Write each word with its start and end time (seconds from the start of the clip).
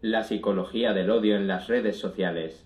La 0.00 0.22
psicología 0.22 0.92
del 0.92 1.10
odio 1.10 1.34
en 1.34 1.48
las 1.48 1.66
redes 1.66 1.98
sociales. 1.98 2.64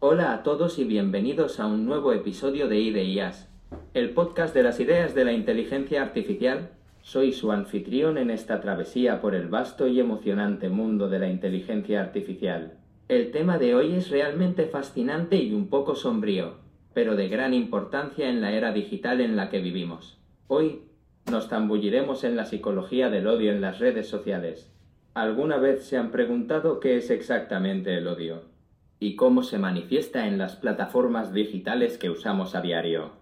Hola 0.00 0.34
a 0.34 0.42
todos 0.42 0.78
y 0.78 0.84
bienvenidos 0.84 1.58
a 1.58 1.66
un 1.66 1.86
nuevo 1.86 2.12
episodio 2.12 2.68
de 2.68 2.78
IDEIAS, 2.78 3.48
el 3.94 4.10
podcast 4.10 4.54
de 4.54 4.64
las 4.64 4.78
ideas 4.80 5.14
de 5.14 5.24
la 5.24 5.32
inteligencia 5.32 6.02
artificial. 6.02 6.72
Soy 7.00 7.32
su 7.32 7.52
anfitrión 7.52 8.18
en 8.18 8.30
esta 8.30 8.60
travesía 8.60 9.22
por 9.22 9.34
el 9.34 9.48
vasto 9.48 9.86
y 9.86 9.98
emocionante 9.98 10.68
mundo 10.68 11.08
de 11.08 11.20
la 11.20 11.30
inteligencia 11.30 12.02
artificial. 12.02 12.74
El 13.08 13.30
tema 13.30 13.56
de 13.56 13.74
hoy 13.74 13.94
es 13.94 14.10
realmente 14.10 14.66
fascinante 14.66 15.36
y 15.36 15.54
un 15.54 15.68
poco 15.68 15.94
sombrío, 15.94 16.56
pero 16.92 17.16
de 17.16 17.28
gran 17.28 17.54
importancia 17.54 18.28
en 18.28 18.42
la 18.42 18.52
era 18.52 18.74
digital 18.74 19.22
en 19.22 19.36
la 19.36 19.48
que 19.48 19.60
vivimos. 19.60 20.18
Hoy 20.48 20.82
nos 21.30 21.48
zambulliremos 21.48 22.24
en 22.24 22.36
la 22.36 22.44
psicología 22.44 23.08
del 23.08 23.26
odio 23.26 23.52
en 23.52 23.62
las 23.62 23.78
redes 23.78 24.06
sociales. 24.06 24.73
¿Alguna 25.14 25.58
vez 25.58 25.84
se 25.84 25.96
han 25.96 26.10
preguntado 26.10 26.80
qué 26.80 26.96
es 26.96 27.08
exactamente 27.08 27.96
el 27.96 28.08
odio? 28.08 28.42
¿Y 28.98 29.14
cómo 29.14 29.44
se 29.44 29.58
manifiesta 29.58 30.26
en 30.26 30.38
las 30.38 30.56
plataformas 30.56 31.32
digitales 31.32 31.98
que 31.98 32.10
usamos 32.10 32.56
a 32.56 32.60
diario? 32.60 33.12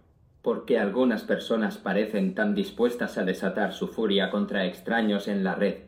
¿Por 0.40 0.64
qué 0.64 0.78
algunas 0.78 1.24
personas 1.24 1.76
parecen 1.76 2.34
tan 2.34 2.54
dispuestas 2.54 3.18
a 3.18 3.24
desatar 3.26 3.74
su 3.74 3.88
furia 3.88 4.30
contra 4.30 4.64
extraños 4.64 5.28
en 5.28 5.44
la 5.44 5.54
red? 5.54 5.80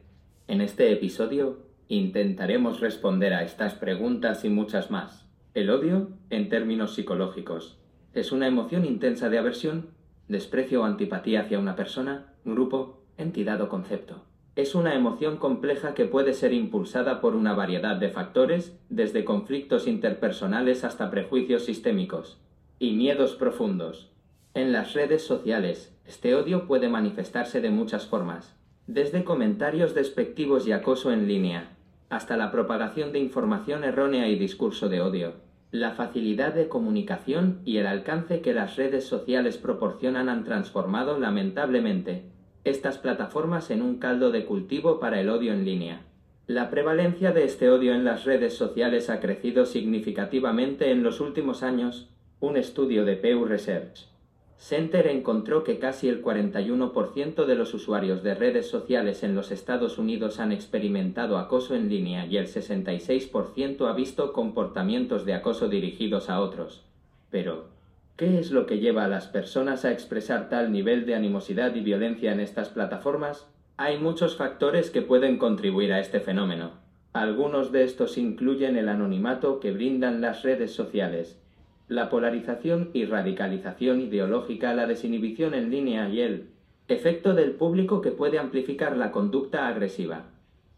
En 0.47 0.61
este 0.61 0.93
episodio 0.93 1.61
intentaremos 1.89 2.81
responder 2.81 3.33
a 3.33 3.43
estas 3.43 3.73
preguntas 3.73 4.45
y 4.45 4.51
muchas 4.51 4.91
más. 4.91 5.27
El 5.55 5.71
odio, 5.71 6.11
en 6.29 6.51
términos 6.51 6.95
psicológicos, 6.95 7.79
es 8.13 8.31
una 8.31 8.47
emoción 8.47 8.85
intensa 8.85 9.31
de 9.31 9.39
aversión 9.39 9.89
desprecio 10.29 10.83
o 10.83 10.85
antipatía 10.85 11.41
hacia 11.41 11.59
una 11.59 11.77
persona, 11.77 12.35
grupo, 12.45 13.03
entidad 13.17 13.63
o 13.63 13.71
concepto. 13.71 14.34
Es 14.57 14.77
una 14.77 14.95
emoción 14.95 15.39
compleja 15.39 15.95
que 15.95 16.05
puede 16.05 16.33
ser 16.33 16.53
impulsada 16.53 17.21
por 17.21 17.35
una 17.35 17.55
variedad 17.55 17.97
de 17.97 18.09
factores, 18.09 18.79
desde 18.89 19.25
conflictos 19.25 19.89
interpersonales 19.89 20.85
hasta 20.85 21.11
prejuicios 21.11 21.65
sistémicos 21.65 22.39
y 22.79 22.93
miedos 22.93 23.35
profundos. 23.35 24.13
En 24.55 24.71
las 24.73 24.93
redes 24.93 25.27
sociales, 25.27 25.93
este 26.07 26.37
odio 26.37 26.69
puede 26.69 26.89
manifestarse 26.89 27.61
de 27.61 27.71
muchas 27.71 28.07
formas, 28.07 28.55
desde 28.87 29.25
comentarios 29.25 29.93
despectivos 29.93 30.69
y 30.69 30.73
acoso 30.73 31.11
en 31.11 31.27
línea, 31.27 31.77
hasta 32.09 32.37
la 32.37 32.53
propagación 32.53 33.11
de 33.11 33.19
información 33.19 33.83
errónea 33.83 34.29
y 34.29 34.39
discurso 34.39 34.89
de 34.89 35.01
odio. 35.01 35.33
La 35.73 35.91
facilidad 35.93 36.55
de 36.55 36.69
comunicación 36.69 37.61
y 37.65 37.79
el 37.79 37.89
alcance 37.89 38.41
que 38.41 38.55
las 38.55 38.77
redes 38.77 39.05
sociales 39.05 39.59
proporcionan 39.59 40.29
han 40.29 40.45
transformado 40.45 41.19
lamentablemente 41.19 42.34
estas 42.65 42.99
plataformas 42.99 43.71
en 43.71 43.83
un 43.83 43.99
caldo 43.99 44.31
de 44.31 44.45
cultivo 44.45 44.99
para 44.99 45.21
el 45.21 45.29
odio 45.29 45.53
en 45.53 45.65
línea. 45.65 46.03
La 46.47 46.71
prevalencia 46.71 47.33
de 47.33 47.45
este 47.45 47.71
odio 47.71 47.95
en 47.95 48.05
las 48.05 48.25
redes 48.25 48.55
sociales 48.55 49.09
ha 49.11 49.21
crecido 49.21 49.67
significativamente 49.67 50.91
en 50.91 51.03
los 51.03 51.21
últimos 51.21 51.63
años. 51.63 52.09
Un 52.41 52.57
estudio 52.57 53.05
de 53.05 53.17
Pew 53.17 53.45
Research 53.45 54.09
Center 54.57 55.09
encontró 55.09 55.63
que 55.63 55.79
casi 55.79 56.09
el 56.09 56.23
41% 56.23 57.45
de 57.45 57.55
los 57.55 57.75
usuarios 57.75 58.23
de 58.23 58.35
redes 58.35 58.69
sociales 58.69 59.23
en 59.23 59.35
los 59.35 59.51
Estados 59.51 59.99
Unidos 59.99 60.41
han 60.41 60.53
experimentado 60.53 61.37
acoso 61.37 61.75
en 61.75 61.89
línea 61.89 62.27
y 62.27 62.39
el 62.39 62.47
66% 62.47 63.87
ha 63.87 63.93
visto 63.93 64.33
comportamientos 64.33 65.27
de 65.27 65.35
acoso 65.35 65.69
dirigidos 65.69 66.31
a 66.31 66.41
otros. 66.41 66.83
Pero, 67.31 67.74
¿qué 68.17 68.39
es 68.39 68.53
lo 68.53 68.67
que 68.67 68.79
lleva 68.79 69.05
a 69.05 69.09
las 69.09 69.27
personas 69.27 69.85
a 69.85 69.93
expresar 69.93 70.49
tal 70.49 70.71
nivel 70.71 71.05
de 71.05 71.15
animosidad 71.15 71.75
y 71.75 71.81
violencia 71.81 72.33
en 72.33 72.41
estas 72.41 72.69
plataformas? 72.69 73.49
Hay 73.77 73.99
muchos 73.99 74.37
factores 74.37 74.91
que 74.91 75.03
pueden 75.03 75.37
contribuir 75.37 75.93
a 75.93 75.99
este 75.99 76.21
fenómeno. 76.21 76.73
Algunos 77.13 77.73
de 77.73 77.83
estos 77.85 78.17
incluyen 78.19 78.77
el 78.77 78.89
anonimato 78.89 79.59
que 79.59 79.73
brindan 79.73 80.21
las 80.21 80.43
redes 80.43 80.73
sociales, 80.73 81.41
la 81.89 82.09
polarización 82.09 82.91
y 82.93 83.05
radicalización 83.05 84.01
ideológica, 84.01 84.75
la 84.75 84.87
desinhibición 84.87 85.55
en 85.55 85.71
línea 85.71 86.09
y 86.09 86.21
el 86.21 86.49
efecto 86.87 87.35
del 87.35 87.53
público 87.53 88.01
que 88.01 88.11
puede 88.11 88.39
amplificar 88.39 88.97
la 88.97 89.11
conducta 89.11 89.67
agresiva. 89.67 90.27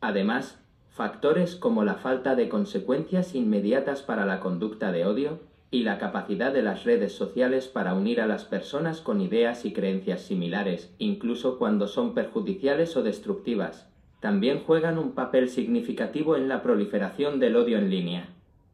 Además, 0.00 0.62
factores 0.88 1.54
como 1.56 1.84
la 1.84 1.94
falta 1.94 2.34
de 2.34 2.48
consecuencias 2.48 3.34
inmediatas 3.34 4.02
para 4.02 4.24
la 4.24 4.40
conducta 4.40 4.92
de 4.92 5.04
odio 5.04 5.40
y 5.70 5.82
la 5.82 5.98
capacidad 5.98 6.52
de 6.52 6.62
las 6.62 6.84
redes 6.84 7.12
sociales 7.12 7.66
para 7.66 7.94
unir 7.94 8.20
a 8.20 8.26
las 8.26 8.44
personas 8.44 9.00
con 9.00 9.20
ideas 9.20 9.64
y 9.64 9.72
creencias 9.72 10.22
similares, 10.22 10.94
incluso 10.98 11.58
cuando 11.58 11.88
son 11.88 12.14
perjudiciales 12.14 12.96
o 12.96 13.02
destructivas, 13.02 13.88
también 14.20 14.60
juegan 14.60 14.98
un 14.98 15.12
papel 15.12 15.48
significativo 15.48 16.36
en 16.36 16.48
la 16.48 16.62
proliferación 16.62 17.38
del 17.40 17.56
odio 17.56 17.78
en 17.78 17.90
línea. 17.90 18.28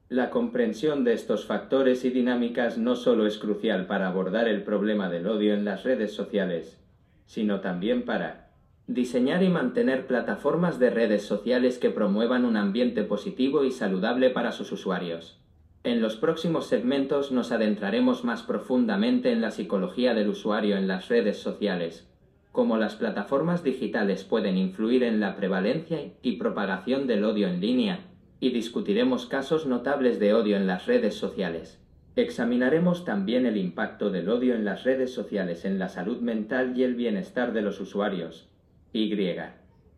La 0.08 0.30
comprensión 0.30 1.04
de 1.04 1.14
estos 1.14 1.46
factores 1.46 2.04
y 2.04 2.10
dinámicas 2.10 2.76
no 2.76 2.96
solo 2.96 3.26
es 3.26 3.38
crucial 3.38 3.86
para 3.86 4.08
abordar 4.08 4.46
el 4.46 4.62
problema 4.62 5.08
del 5.08 5.26
odio 5.26 5.54
en 5.54 5.64
las 5.64 5.84
redes 5.84 6.12
sociales, 6.12 6.78
sino 7.24 7.60
también 7.60 8.04
para 8.04 8.50
diseñar 8.86 9.42
y 9.42 9.48
mantener 9.48 10.06
plataformas 10.06 10.78
de 10.78 10.90
redes 10.90 11.22
sociales 11.22 11.78
que 11.78 11.88
promuevan 11.90 12.44
un 12.44 12.58
ambiente 12.58 13.04
positivo 13.04 13.64
y 13.64 13.70
saludable 13.70 14.28
para 14.28 14.52
sus 14.52 14.70
usuarios. 14.70 15.41
En 15.84 16.00
los 16.00 16.14
próximos 16.14 16.68
segmentos 16.68 17.32
nos 17.32 17.50
adentraremos 17.50 18.22
más 18.22 18.44
profundamente 18.44 19.32
en 19.32 19.40
la 19.40 19.50
psicología 19.50 20.14
del 20.14 20.28
usuario 20.28 20.76
en 20.76 20.86
las 20.86 21.08
redes 21.08 21.38
sociales, 21.38 22.08
cómo 22.52 22.76
las 22.76 22.94
plataformas 22.94 23.64
digitales 23.64 24.22
pueden 24.22 24.56
influir 24.56 25.02
en 25.02 25.18
la 25.18 25.34
prevalencia 25.34 26.12
y 26.22 26.36
propagación 26.36 27.08
del 27.08 27.24
odio 27.24 27.48
en 27.48 27.60
línea, 27.60 27.98
y 28.38 28.50
discutiremos 28.50 29.26
casos 29.26 29.66
notables 29.66 30.20
de 30.20 30.34
odio 30.34 30.56
en 30.56 30.68
las 30.68 30.86
redes 30.86 31.14
sociales. 31.14 31.80
Examinaremos 32.14 33.04
también 33.04 33.44
el 33.44 33.56
impacto 33.56 34.10
del 34.10 34.28
odio 34.28 34.54
en 34.54 34.64
las 34.64 34.84
redes 34.84 35.12
sociales 35.12 35.64
en 35.64 35.80
la 35.80 35.88
salud 35.88 36.20
mental 36.20 36.78
y 36.78 36.84
el 36.84 36.94
bienestar 36.94 37.52
de 37.52 37.62
los 37.62 37.80
usuarios. 37.80 38.48
Y. 38.92 39.12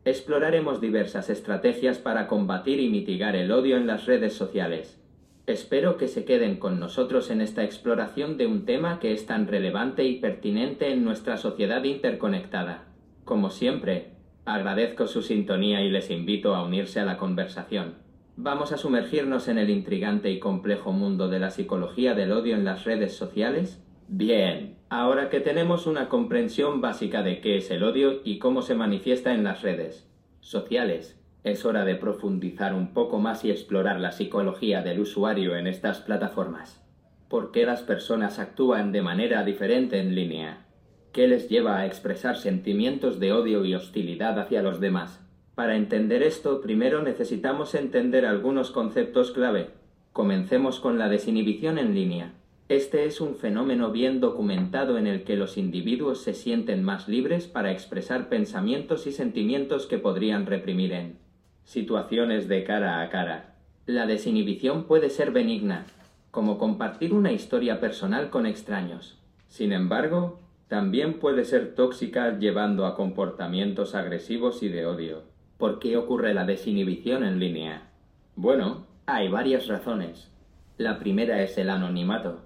Exploraremos 0.06 0.80
diversas 0.80 1.28
estrategias 1.28 1.98
para 1.98 2.26
combatir 2.26 2.80
y 2.80 2.88
mitigar 2.88 3.36
el 3.36 3.52
odio 3.52 3.76
en 3.76 3.86
las 3.86 4.06
redes 4.06 4.32
sociales. 4.34 5.03
Espero 5.46 5.98
que 5.98 6.08
se 6.08 6.24
queden 6.24 6.56
con 6.56 6.80
nosotros 6.80 7.30
en 7.30 7.42
esta 7.42 7.64
exploración 7.64 8.38
de 8.38 8.46
un 8.46 8.64
tema 8.64 8.98
que 8.98 9.12
es 9.12 9.26
tan 9.26 9.46
relevante 9.46 10.04
y 10.04 10.18
pertinente 10.18 10.90
en 10.90 11.04
nuestra 11.04 11.36
sociedad 11.36 11.84
interconectada. 11.84 12.86
Como 13.26 13.50
siempre, 13.50 14.12
agradezco 14.46 15.06
su 15.06 15.20
sintonía 15.20 15.82
y 15.82 15.90
les 15.90 16.10
invito 16.10 16.54
a 16.54 16.64
unirse 16.64 16.98
a 16.98 17.04
la 17.04 17.18
conversación. 17.18 17.96
Vamos 18.36 18.72
a 18.72 18.78
sumergirnos 18.78 19.46
en 19.48 19.58
el 19.58 19.68
intrigante 19.68 20.30
y 20.30 20.38
complejo 20.38 20.92
mundo 20.92 21.28
de 21.28 21.40
la 21.40 21.50
psicología 21.50 22.14
del 22.14 22.32
odio 22.32 22.56
en 22.56 22.64
las 22.64 22.84
redes 22.84 23.14
sociales. 23.14 23.84
Bien, 24.08 24.78
ahora 24.88 25.28
que 25.28 25.40
tenemos 25.40 25.86
una 25.86 26.08
comprensión 26.08 26.80
básica 26.80 27.22
de 27.22 27.42
qué 27.42 27.58
es 27.58 27.70
el 27.70 27.84
odio 27.84 28.22
y 28.24 28.38
cómo 28.38 28.62
se 28.62 28.74
manifiesta 28.74 29.34
en 29.34 29.44
las 29.44 29.60
redes 29.60 30.10
sociales, 30.40 31.22
es 31.44 31.66
hora 31.66 31.84
de 31.84 31.94
profundizar 31.94 32.74
un 32.74 32.94
poco 32.94 33.18
más 33.18 33.44
y 33.44 33.50
explorar 33.50 34.00
la 34.00 34.12
psicología 34.12 34.80
del 34.82 35.00
usuario 35.00 35.56
en 35.56 35.66
estas 35.66 36.00
plataformas. 36.00 36.82
¿Por 37.28 37.52
qué 37.52 37.66
las 37.66 37.82
personas 37.82 38.38
actúan 38.38 38.92
de 38.92 39.02
manera 39.02 39.44
diferente 39.44 39.98
en 40.00 40.14
línea? 40.14 40.64
¿Qué 41.12 41.28
les 41.28 41.50
lleva 41.50 41.76
a 41.76 41.86
expresar 41.86 42.38
sentimientos 42.38 43.20
de 43.20 43.32
odio 43.32 43.66
y 43.66 43.74
hostilidad 43.74 44.38
hacia 44.38 44.62
los 44.62 44.80
demás? 44.80 45.20
Para 45.54 45.76
entender 45.76 46.22
esto, 46.22 46.62
primero 46.62 47.02
necesitamos 47.02 47.74
entender 47.74 48.24
algunos 48.24 48.70
conceptos 48.70 49.30
clave. 49.30 49.68
Comencemos 50.12 50.80
con 50.80 50.98
la 50.98 51.10
desinhibición 51.10 51.76
en 51.76 51.94
línea. 51.94 52.32
Este 52.70 53.04
es 53.04 53.20
un 53.20 53.36
fenómeno 53.36 53.92
bien 53.92 54.18
documentado 54.18 54.96
en 54.96 55.06
el 55.06 55.24
que 55.24 55.36
los 55.36 55.58
individuos 55.58 56.22
se 56.22 56.32
sienten 56.32 56.82
más 56.82 57.06
libres 57.06 57.46
para 57.46 57.70
expresar 57.70 58.30
pensamientos 58.30 59.06
y 59.06 59.12
sentimientos 59.12 59.86
que 59.86 59.98
podrían 59.98 60.46
reprimir 60.46 60.92
en 60.94 61.23
situaciones 61.64 62.48
de 62.48 62.64
cara 62.64 63.00
a 63.00 63.08
cara. 63.08 63.54
La 63.86 64.06
desinhibición 64.06 64.84
puede 64.84 65.10
ser 65.10 65.30
benigna, 65.30 65.86
como 66.30 66.58
compartir 66.58 67.12
una 67.12 67.32
historia 67.32 67.80
personal 67.80 68.30
con 68.30 68.46
extraños. 68.46 69.18
Sin 69.48 69.72
embargo, 69.72 70.40
también 70.68 71.20
puede 71.20 71.44
ser 71.44 71.74
tóxica 71.74 72.38
llevando 72.38 72.86
a 72.86 72.96
comportamientos 72.96 73.94
agresivos 73.94 74.62
y 74.62 74.68
de 74.68 74.86
odio. 74.86 75.22
¿Por 75.58 75.78
qué 75.78 75.96
ocurre 75.96 76.34
la 76.34 76.44
desinhibición 76.44 77.24
en 77.24 77.38
línea? 77.38 77.90
Bueno, 78.36 78.86
hay 79.06 79.28
varias 79.28 79.68
razones. 79.68 80.30
La 80.78 80.98
primera 80.98 81.42
es 81.42 81.56
el 81.58 81.70
anonimato. 81.70 82.40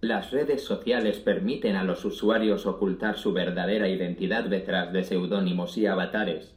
Las 0.00 0.30
redes 0.30 0.64
sociales 0.64 1.18
permiten 1.18 1.76
a 1.76 1.84
los 1.84 2.04
usuarios 2.04 2.66
ocultar 2.66 3.18
su 3.18 3.32
verdadera 3.32 3.88
identidad 3.88 4.44
detrás 4.44 4.92
de 4.92 5.04
seudónimos 5.04 5.76
y 5.76 5.86
avatares. 5.86 6.54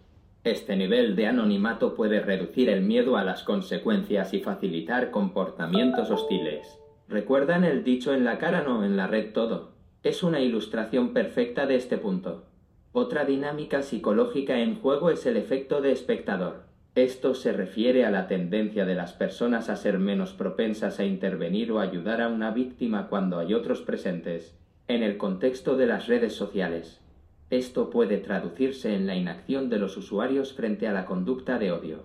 Este 0.47 0.77
nivel 0.77 1.17
de 1.17 1.27
anonimato 1.27 1.93
puede 1.93 2.21
reducir 2.21 2.69
el 2.69 2.79
miedo 2.79 3.17
a 3.17 3.25
las 3.25 3.43
consecuencias 3.43 4.33
y 4.33 4.39
facilitar 4.39 5.11
comportamientos 5.11 6.09
hostiles. 6.09 6.79
¿Recuerdan 7.09 7.65
el 7.65 7.83
dicho 7.83 8.13
en 8.13 8.23
la 8.23 8.37
cara 8.37 8.63
no 8.63 8.85
en 8.85 8.95
la 8.95 9.07
red 9.07 9.33
todo? 9.33 9.73
Es 10.03 10.23
una 10.23 10.39
ilustración 10.39 11.11
perfecta 11.11 11.65
de 11.65 11.75
este 11.75 11.97
punto. 11.97 12.45
Otra 12.93 13.25
dinámica 13.25 13.81
psicológica 13.81 14.61
en 14.61 14.79
juego 14.79 15.09
es 15.09 15.25
el 15.25 15.35
efecto 15.35 15.81
de 15.81 15.91
espectador. 15.91 16.63
Esto 16.95 17.33
se 17.33 17.51
refiere 17.51 18.05
a 18.05 18.09
la 18.09 18.29
tendencia 18.29 18.85
de 18.85 18.95
las 18.95 19.11
personas 19.11 19.67
a 19.67 19.75
ser 19.75 19.99
menos 19.99 20.31
propensas 20.31 21.01
a 21.01 21.03
intervenir 21.03 21.73
o 21.73 21.81
ayudar 21.81 22.21
a 22.21 22.29
una 22.29 22.51
víctima 22.51 23.09
cuando 23.09 23.39
hay 23.39 23.53
otros 23.53 23.81
presentes, 23.81 24.57
en 24.87 25.03
el 25.03 25.17
contexto 25.17 25.75
de 25.75 25.87
las 25.87 26.07
redes 26.07 26.31
sociales. 26.31 27.01
Esto 27.49 27.89
puede 27.89 28.17
traducirse 28.17 28.93
en 28.93 29.07
la 29.07 29.15
inacción 29.15 29.69
de 29.69 29.79
los 29.79 29.95
usuarios 29.95 30.53
frente 30.53 30.87
a 30.87 30.91
la 30.91 31.05
conducta 31.05 31.57
de 31.57 31.71
odio. 31.71 32.03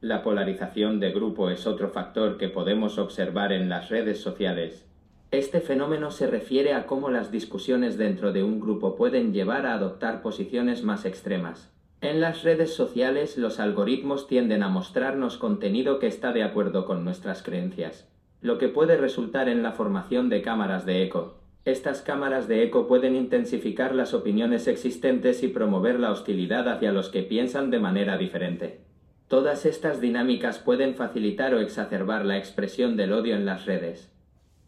La 0.00 0.22
polarización 0.22 1.00
de 1.00 1.10
grupo 1.10 1.50
es 1.50 1.66
otro 1.66 1.88
factor 1.88 2.38
que 2.38 2.48
podemos 2.48 2.98
observar 2.98 3.52
en 3.52 3.68
las 3.68 3.88
redes 3.88 4.20
sociales. 4.20 4.86
Este 5.32 5.60
fenómeno 5.60 6.12
se 6.12 6.28
refiere 6.28 6.74
a 6.74 6.86
cómo 6.86 7.10
las 7.10 7.32
discusiones 7.32 7.98
dentro 7.98 8.32
de 8.32 8.44
un 8.44 8.60
grupo 8.60 8.94
pueden 8.94 9.32
llevar 9.32 9.66
a 9.66 9.74
adoptar 9.74 10.22
posiciones 10.22 10.84
más 10.84 11.04
extremas. 11.04 11.72
En 12.00 12.20
las 12.20 12.44
redes 12.44 12.72
sociales 12.74 13.36
los 13.36 13.58
algoritmos 13.58 14.28
tienden 14.28 14.62
a 14.62 14.68
mostrarnos 14.68 15.38
contenido 15.38 15.98
que 15.98 16.06
está 16.06 16.32
de 16.32 16.44
acuerdo 16.44 16.84
con 16.84 17.02
nuestras 17.02 17.42
creencias, 17.42 18.08
lo 18.42 18.58
que 18.58 18.68
puede 18.68 18.96
resultar 18.96 19.48
en 19.48 19.64
la 19.64 19.72
formación 19.72 20.28
de 20.28 20.42
cámaras 20.42 20.86
de 20.86 21.02
eco. 21.02 21.40
Estas 21.64 22.02
cámaras 22.02 22.46
de 22.46 22.62
eco 22.62 22.86
pueden 22.86 23.16
intensificar 23.16 23.94
las 23.94 24.12
opiniones 24.12 24.68
existentes 24.68 25.42
y 25.42 25.48
promover 25.48 25.98
la 25.98 26.10
hostilidad 26.10 26.68
hacia 26.68 26.92
los 26.92 27.08
que 27.08 27.22
piensan 27.22 27.70
de 27.70 27.78
manera 27.78 28.18
diferente. 28.18 28.80
Todas 29.28 29.64
estas 29.64 29.98
dinámicas 30.02 30.58
pueden 30.58 30.94
facilitar 30.94 31.54
o 31.54 31.60
exacerbar 31.60 32.26
la 32.26 32.36
expresión 32.36 32.98
del 32.98 33.14
odio 33.14 33.34
en 33.34 33.46
las 33.46 33.64
redes 33.64 34.12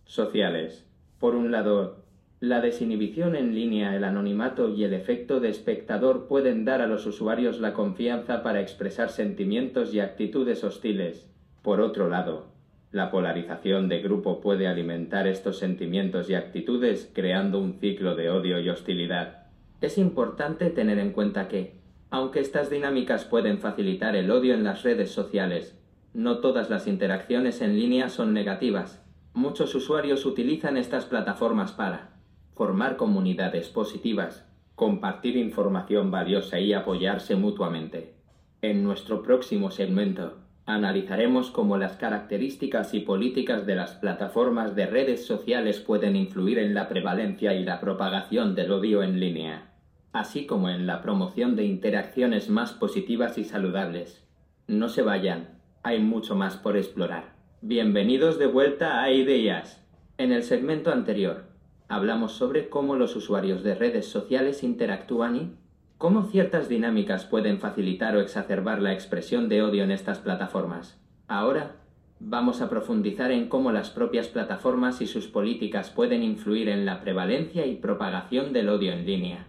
sociales. 0.07 0.87
Por 1.21 1.35
un 1.35 1.51
lado, 1.51 2.07
la 2.41 2.63
desinhibición 2.63 3.37
en 3.37 3.55
línea, 3.55 3.95
el 3.95 4.05
anonimato 4.05 4.71
y 4.71 4.85
el 4.85 4.95
efecto 4.95 5.39
de 5.39 5.51
espectador 5.51 6.27
pueden 6.29 6.65
dar 6.65 6.81
a 6.81 6.87
los 6.87 7.05
usuarios 7.05 7.61
la 7.61 7.75
confianza 7.75 8.43
para 8.43 8.63
expresar 8.63 9.11
sentimientos 9.11 9.93
y 9.93 10.01
actitudes 10.01 10.65
hostiles. 10.65 11.31
Por 11.61 11.83
otro 11.83 12.09
lado, 12.09 12.56
la 12.97 13.11
polarización 13.11 13.91
de 13.91 14.01
grupo 14.01 14.41
puede 14.41 14.67
alimentar 14.67 15.27
estos 15.27 15.59
sentimientos 15.59 16.31
y 16.31 16.35
actitudes 16.35 17.11
creando 17.13 17.61
un 17.61 17.75
ciclo 17.79 18.17
de 18.17 18.31
odio 18.31 18.59
y 18.59 18.71
hostilidad. 18.71 19.49
Es 19.83 19.99
importante 19.99 20.71
tener 20.71 20.99
en 20.99 21.13
cuenta 21.13 21.47
que, 21.47 21.79
aunque 22.09 22.41
estas 22.41 22.71
dinámicas 22.71 23.27
pueden 23.27 23.59
facilitar 23.59 24.17
el 24.17 24.31
odio 24.31 24.55
en 24.55 24.65
las 24.65 24.83
redes 24.83 25.11
sociales, 25.11 25.79
no 26.15 26.39
todas 26.39 26.71
las 26.71 26.87
interacciones 26.87 27.61
en 27.61 27.77
línea 27.77 28.09
son 28.09 28.33
negativas. 28.33 29.05
Muchos 29.35 29.75
usuarios 29.75 30.25
utilizan 30.25 30.79
estas 30.79 31.05
plataformas 31.05 31.73
para 31.73 32.15
formar 32.55 32.97
comunidades 32.97 33.69
positivas, 33.69 34.49
compartir 34.75 35.37
información 35.37 36.11
valiosa 36.11 36.61
y 36.61 36.73
apoyarse 36.73 37.37
mutuamente. 37.37 38.15
En 38.63 38.83
nuestro 38.83 39.23
próximo 39.23 39.71
segmento, 39.71 40.46
analizaremos 40.67 41.53
cómo 41.53 41.79
las 41.79 41.97
características 41.97 42.93
y 42.93 43.01
políticas 43.01 43.67
de 43.67 43.77
las 43.77 43.93
plataformas 43.93 44.75
de 44.75 44.87
redes 44.87 45.25
sociales 45.25 45.79
pueden 45.79 46.17
influir 46.17 46.59
en 46.59 46.75
la 46.75 46.89
prevalencia 46.89 47.55
y 47.55 47.65
la 47.65 47.81
propagación 47.81 48.57
del 48.57 48.73
odio 48.73 49.05
en 49.05 49.21
línea, 49.21 49.73
así 50.13 50.45
como 50.45 50.69
en 50.69 50.89
la 50.89 51.03
promoción 51.03 51.55
de 51.55 51.65
interacciones 51.65 52.51
más 52.51 52.73
positivas 52.73 53.39
y 53.39 53.45
saludables. 53.45 54.25
No 54.67 54.89
se 54.89 55.03
vayan, 55.03 55.51
hay 55.85 56.01
mucho 56.01 56.35
más 56.35 56.57
por 56.57 56.77
explorar. 56.77 57.37
Bienvenidos 57.63 58.37
de 58.41 58.47
vuelta 58.47 59.03
a 59.03 59.13
Ideas. 59.13 59.87
En 60.19 60.33
el 60.33 60.43
segmento 60.43 60.91
anterior, 60.91 61.45
hablamos 61.87 62.33
sobre 62.33 62.69
cómo 62.69 62.97
los 62.97 63.15
usuarios 63.15 63.63
de 63.63 63.77
redes 63.77 64.07
sociales 64.07 64.65
interactúan 64.65 65.37
y 65.37 65.53
cómo 65.99 66.25
ciertas 66.25 66.69
dinámicas 66.69 67.25
pueden 67.25 67.59
facilitar 67.59 68.17
o 68.17 68.21
exacerbar 68.21 68.83
la 68.83 68.93
expresión 68.93 69.49
de 69.49 69.63
odio 69.63 69.85
en 69.85 69.91
estas 69.91 70.19
plataformas. 70.19 71.01
Ahora 71.27 71.77
vamos 72.21 72.61
a 72.61 72.69
profundizar 72.69 73.31
en 73.31 73.49
cómo 73.49 73.73
las 73.73 73.91
propias 73.91 74.29
plataformas 74.29 75.01
y 75.01 75.07
sus 75.07 75.27
políticas 75.27 75.91
pueden 75.91 76.23
influir 76.23 76.69
en 76.69 76.85
la 76.85 77.01
prevalencia 77.01 77.67
y 77.67 77.77
propagación 77.77 78.53
del 78.53 78.69
odio 78.69 78.93
en 78.93 79.07
línea. 79.07 79.47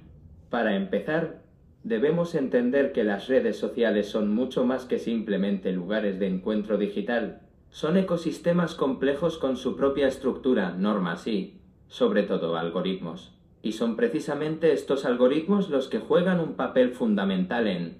Para 0.50 0.76
empezar, 0.76 1.44
debemos 1.84 2.36
entender 2.36 2.94
que 2.94 3.04
las 3.04 3.28
redes 3.28 3.58
sociales 3.58 4.10
son 4.10 4.34
mucho 4.34 4.66
más 4.66 4.86
que 4.86 5.00
simplemente 5.00 5.72
lugares 5.72 6.20
de 6.20 6.28
encuentro 6.28 6.78
digital. 6.78 7.42
Son 7.70 7.98
ecosistemas 7.98 8.76
complejos 8.76 9.38
con 9.38 9.58
su 9.58 9.76
propia 9.76 10.08
estructura, 10.08 10.72
normas 10.72 11.28
y, 11.28 11.60
sobre 11.88 12.24
todo 12.24 12.56
algoritmos. 12.58 13.37
Y 13.68 13.74
son 13.74 13.98
precisamente 13.98 14.72
estos 14.72 15.04
algoritmos 15.04 15.70
los 15.70 15.90
que 15.90 16.00
juegan 16.00 16.40
un 16.40 16.54
papel 16.54 16.92
fundamental 16.92 17.68
en 17.68 17.98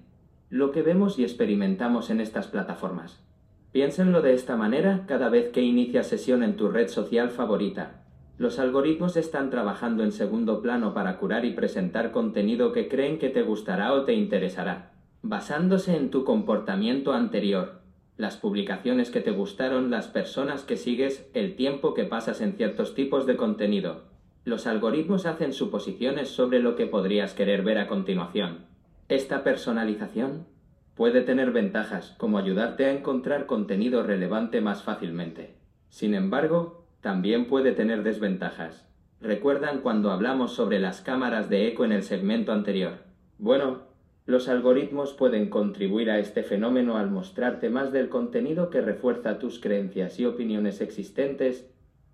lo 0.48 0.72
que 0.72 0.80
vemos 0.80 1.18
y 1.18 1.24
experimentamos 1.24 2.08
en 2.08 2.22
estas 2.22 2.46
plataformas. 2.46 3.22
Piénsenlo 3.70 4.22
de 4.22 4.32
esta 4.32 4.56
manera 4.56 5.04
cada 5.06 5.28
vez 5.28 5.50
que 5.50 5.60
inicia 5.60 6.04
sesión 6.04 6.42
en 6.42 6.56
tu 6.56 6.70
red 6.70 6.88
social 6.88 7.28
favorita. 7.28 8.02
Los 8.38 8.58
algoritmos 8.58 9.18
están 9.18 9.50
trabajando 9.50 10.04
en 10.04 10.12
segundo 10.12 10.62
plano 10.62 10.94
para 10.94 11.18
curar 11.18 11.44
y 11.44 11.52
presentar 11.52 12.12
contenido 12.12 12.72
que 12.72 12.88
creen 12.88 13.18
que 13.18 13.28
te 13.28 13.42
gustará 13.42 13.92
o 13.92 14.04
te 14.04 14.14
interesará, 14.14 14.92
basándose 15.20 15.98
en 15.98 16.08
tu 16.08 16.24
comportamiento 16.24 17.12
anterior, 17.12 17.82
las 18.16 18.38
publicaciones 18.38 19.10
que 19.10 19.20
te 19.20 19.32
gustaron, 19.32 19.90
las 19.90 20.06
personas 20.06 20.62
que 20.62 20.78
sigues, 20.78 21.28
el 21.34 21.56
tiempo 21.56 21.92
que 21.92 22.04
pasas 22.04 22.40
en 22.40 22.54
ciertos 22.54 22.94
tipos 22.94 23.26
de 23.26 23.36
contenido. 23.36 24.08
Los 24.48 24.66
algoritmos 24.66 25.26
hacen 25.26 25.52
suposiciones 25.52 26.30
sobre 26.30 26.60
lo 26.60 26.74
que 26.74 26.86
podrías 26.86 27.34
querer 27.34 27.60
ver 27.60 27.76
a 27.76 27.86
continuación. 27.86 28.64
Esta 29.10 29.44
personalización 29.44 30.46
puede 30.94 31.20
tener 31.20 31.50
ventajas, 31.50 32.14
como 32.16 32.38
ayudarte 32.38 32.86
a 32.86 32.92
encontrar 32.92 33.44
contenido 33.44 34.02
relevante 34.02 34.62
más 34.62 34.82
fácilmente. 34.82 35.56
Sin 35.90 36.14
embargo, 36.14 36.86
también 37.02 37.46
puede 37.46 37.72
tener 37.72 38.02
desventajas. 38.02 38.88
¿Recuerdan 39.20 39.80
cuando 39.82 40.10
hablamos 40.10 40.54
sobre 40.54 40.78
las 40.78 41.02
cámaras 41.02 41.50
de 41.50 41.68
eco 41.68 41.84
en 41.84 41.92
el 41.92 42.02
segmento 42.02 42.52
anterior? 42.52 43.00
Bueno, 43.36 43.82
los 44.24 44.48
algoritmos 44.48 45.12
pueden 45.12 45.50
contribuir 45.50 46.10
a 46.10 46.20
este 46.20 46.42
fenómeno 46.42 46.96
al 46.96 47.10
mostrarte 47.10 47.68
más 47.68 47.92
del 47.92 48.08
contenido 48.08 48.70
que 48.70 48.80
refuerza 48.80 49.38
tus 49.38 49.60
creencias 49.60 50.18
y 50.18 50.24
opiniones 50.24 50.80
existentes 50.80 51.68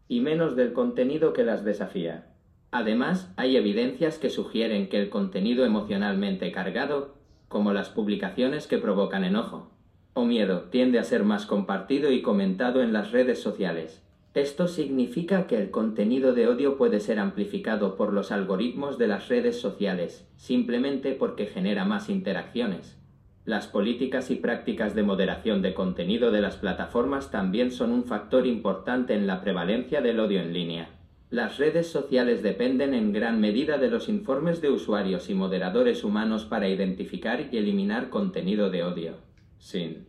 y 0.09 0.21
menos 0.21 0.56
del 0.56 0.73
contenido 0.73 1.33
que 1.33 1.45
las 1.45 1.65
desafía. 1.65 2.27
Además, 2.71 3.33
hay 3.37 3.56
evidencias 3.56 4.19
que 4.19 4.31
sugieren 4.31 4.89
que 4.89 4.99
el 4.99 5.09
contenido 5.09 5.65
emocionalmente 5.65 6.51
cargado, 6.51 7.15
como 7.49 7.73
las 7.73 7.89
publicaciones 7.89 8.67
que 8.67 8.79
provocan 8.79 9.25
enojo 9.25 9.71
o 10.12 10.25
miedo, 10.25 10.69
tiende 10.71 10.99
a 10.99 11.05
ser 11.05 11.25
más 11.25 11.47
compartido 11.47 12.11
y 12.12 12.23
comentado 12.23 12.83
en 12.83 12.93
las 12.93 13.12
redes 13.12 13.40
sociales. 13.40 14.05
Esto 14.35 14.67
significa 14.67 15.47
que 15.47 15.57
el 15.57 15.71
contenido 15.71 16.35
de 16.35 16.49
odio 16.49 16.76
puede 16.76 16.99
ser 16.99 17.21
amplificado 17.21 17.95
por 17.97 18.12
los 18.12 18.33
algoritmos 18.33 18.99
de 18.99 19.07
las 19.07 19.28
redes 19.28 19.61
sociales, 19.61 20.28
simplemente 20.37 21.12
porque 21.12 21.47
genera 21.47 21.85
más 21.85 22.09
interacciones. 22.09 22.99
Las 23.45 23.67
políticas 23.67 24.31
y 24.31 24.37
prácticas 24.37 24.95
de 24.95 25.03
moderación 25.03 25.63
de 25.63 25.75
contenido 25.75 26.31
de 26.31 26.41
las 26.41 26.57
plataformas 26.57 27.31
también 27.31 27.71
son 27.71 27.93
un 27.93 28.05
factor 28.05 28.47
importante 28.47 29.15
en 29.15 29.27
la 29.27 29.41
prevalencia 29.41 30.01
del 30.01 30.21
odio 30.21 30.41
en 30.41 30.53
línea. 30.53 30.89
Las 31.31 31.59
redes 31.59 31.89
sociales 31.89 32.43
dependen 32.43 32.95
en 32.95 33.13
gran 33.13 33.41
medida 33.41 33.77
de 33.79 33.91
los 33.91 34.09
informes 34.09 34.61
de 34.61 34.71
usuarios 34.71 35.29
y 35.31 35.35
moderadores 35.35 36.05
humanos 36.05 36.45
para 36.45 36.69
identificar 36.69 37.49
y 37.51 37.59
eliminar 37.59 38.09
contenido 38.09 38.71
de 38.71 38.83
odio. 38.83 39.15
Sin 39.59 40.07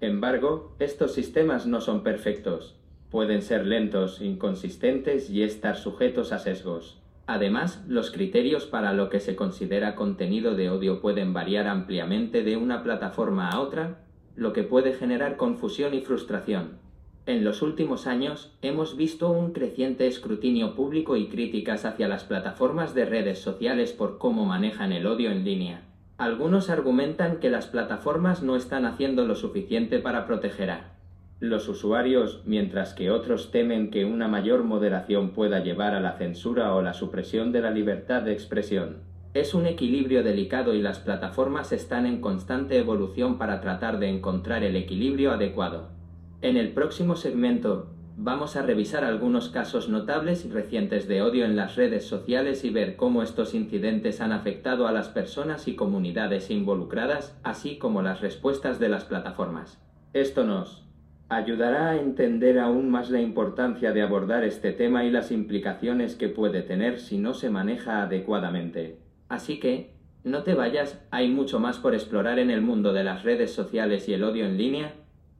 embargo, 0.00 0.76
estos 0.78 1.12
sistemas 1.12 1.66
no 1.66 1.80
son 1.80 2.02
perfectos 2.02 2.76
Pueden 3.10 3.40
ser 3.40 3.66
lentos, 3.66 4.20
inconsistentes 4.20 5.30
y 5.30 5.42
estar 5.42 5.76
sujetos 5.76 6.32
a 6.32 6.38
sesgos. 6.38 7.00
Además, 7.26 7.84
los 7.88 8.12
criterios 8.12 8.66
para 8.66 8.92
lo 8.92 9.10
que 9.10 9.18
se 9.18 9.34
considera 9.34 9.96
contenido 9.96 10.54
de 10.54 10.70
odio 10.70 11.00
pueden 11.00 11.32
variar 11.32 11.66
ampliamente 11.66 12.44
de 12.44 12.56
una 12.56 12.84
plataforma 12.84 13.50
a 13.50 13.60
otra, 13.60 14.04
lo 14.36 14.52
que 14.52 14.62
puede 14.62 14.92
generar 14.92 15.36
confusión 15.36 15.94
y 15.94 16.02
frustración. 16.02 16.78
En 17.26 17.42
los 17.42 17.62
últimos 17.62 18.06
años 18.06 18.56
hemos 18.62 18.96
visto 18.96 19.28
un 19.30 19.52
creciente 19.52 20.06
escrutinio 20.06 20.76
público 20.76 21.16
y 21.16 21.26
críticas 21.26 21.84
hacia 21.84 22.06
las 22.06 22.22
plataformas 22.22 22.94
de 22.94 23.04
redes 23.04 23.40
sociales 23.40 23.92
por 23.92 24.18
cómo 24.18 24.44
manejan 24.44 24.92
el 24.92 25.06
odio 25.08 25.32
en 25.32 25.44
línea. 25.44 25.82
Algunos 26.18 26.70
argumentan 26.70 27.40
que 27.40 27.50
las 27.50 27.66
plataformas 27.66 28.44
no 28.44 28.54
están 28.54 28.86
haciendo 28.86 29.26
lo 29.26 29.34
suficiente 29.34 29.98
para 29.98 30.24
proteger 30.26 30.70
a 30.70 30.95
los 31.40 31.68
usuarios, 31.68 32.42
mientras 32.46 32.94
que 32.94 33.10
otros 33.10 33.50
temen 33.50 33.90
que 33.90 34.04
una 34.04 34.28
mayor 34.28 34.64
moderación 34.64 35.30
pueda 35.30 35.60
llevar 35.60 35.94
a 35.94 36.00
la 36.00 36.12
censura 36.12 36.74
o 36.74 36.82
la 36.82 36.94
supresión 36.94 37.52
de 37.52 37.60
la 37.60 37.70
libertad 37.70 38.22
de 38.22 38.32
expresión. 38.32 38.98
Es 39.34 39.52
un 39.52 39.66
equilibrio 39.66 40.22
delicado 40.22 40.72
y 40.74 40.80
las 40.80 40.98
plataformas 40.98 41.72
están 41.72 42.06
en 42.06 42.20
constante 42.20 42.78
evolución 42.78 43.36
para 43.36 43.60
tratar 43.60 43.98
de 43.98 44.08
encontrar 44.08 44.64
el 44.64 44.76
equilibrio 44.76 45.32
adecuado. 45.32 45.90
En 46.40 46.56
el 46.56 46.72
próximo 46.72 47.16
segmento 47.16 47.90
Vamos 48.18 48.56
a 48.56 48.62
revisar 48.62 49.04
algunos 49.04 49.50
casos 49.50 49.90
notables 49.90 50.46
y 50.46 50.50
recientes 50.50 51.06
de 51.06 51.20
odio 51.20 51.44
en 51.44 51.54
las 51.54 51.76
redes 51.76 52.06
sociales 52.06 52.64
y 52.64 52.70
ver 52.70 52.96
cómo 52.96 53.22
estos 53.22 53.52
incidentes 53.52 54.22
han 54.22 54.32
afectado 54.32 54.86
a 54.86 54.92
las 54.92 55.08
personas 55.10 55.68
y 55.68 55.76
comunidades 55.76 56.50
involucradas, 56.50 57.38
así 57.42 57.76
como 57.76 58.00
las 58.00 58.22
respuestas 58.22 58.78
de 58.78 58.88
las 58.88 59.04
plataformas. 59.04 59.78
Esto 60.14 60.44
nos 60.44 60.85
ayudará 61.28 61.90
a 61.90 61.96
entender 61.96 62.58
aún 62.58 62.88
más 62.88 63.10
la 63.10 63.20
importancia 63.20 63.92
de 63.92 64.02
abordar 64.02 64.44
este 64.44 64.72
tema 64.72 65.04
y 65.04 65.10
las 65.10 65.32
implicaciones 65.32 66.14
que 66.14 66.28
puede 66.28 66.62
tener 66.62 67.00
si 67.00 67.18
no 67.18 67.34
se 67.34 67.50
maneja 67.50 68.02
adecuadamente. 68.02 69.00
Así 69.28 69.58
que, 69.58 69.94
no 70.22 70.44
te 70.44 70.54
vayas, 70.54 71.04
hay 71.10 71.28
mucho 71.28 71.58
más 71.58 71.78
por 71.78 71.94
explorar 71.94 72.38
en 72.38 72.50
el 72.50 72.60
mundo 72.60 72.92
de 72.92 73.04
las 73.04 73.24
redes 73.24 73.52
sociales 73.52 74.08
y 74.08 74.14
el 74.14 74.22
odio 74.22 74.46
en 74.46 74.56
línea. 74.56 74.94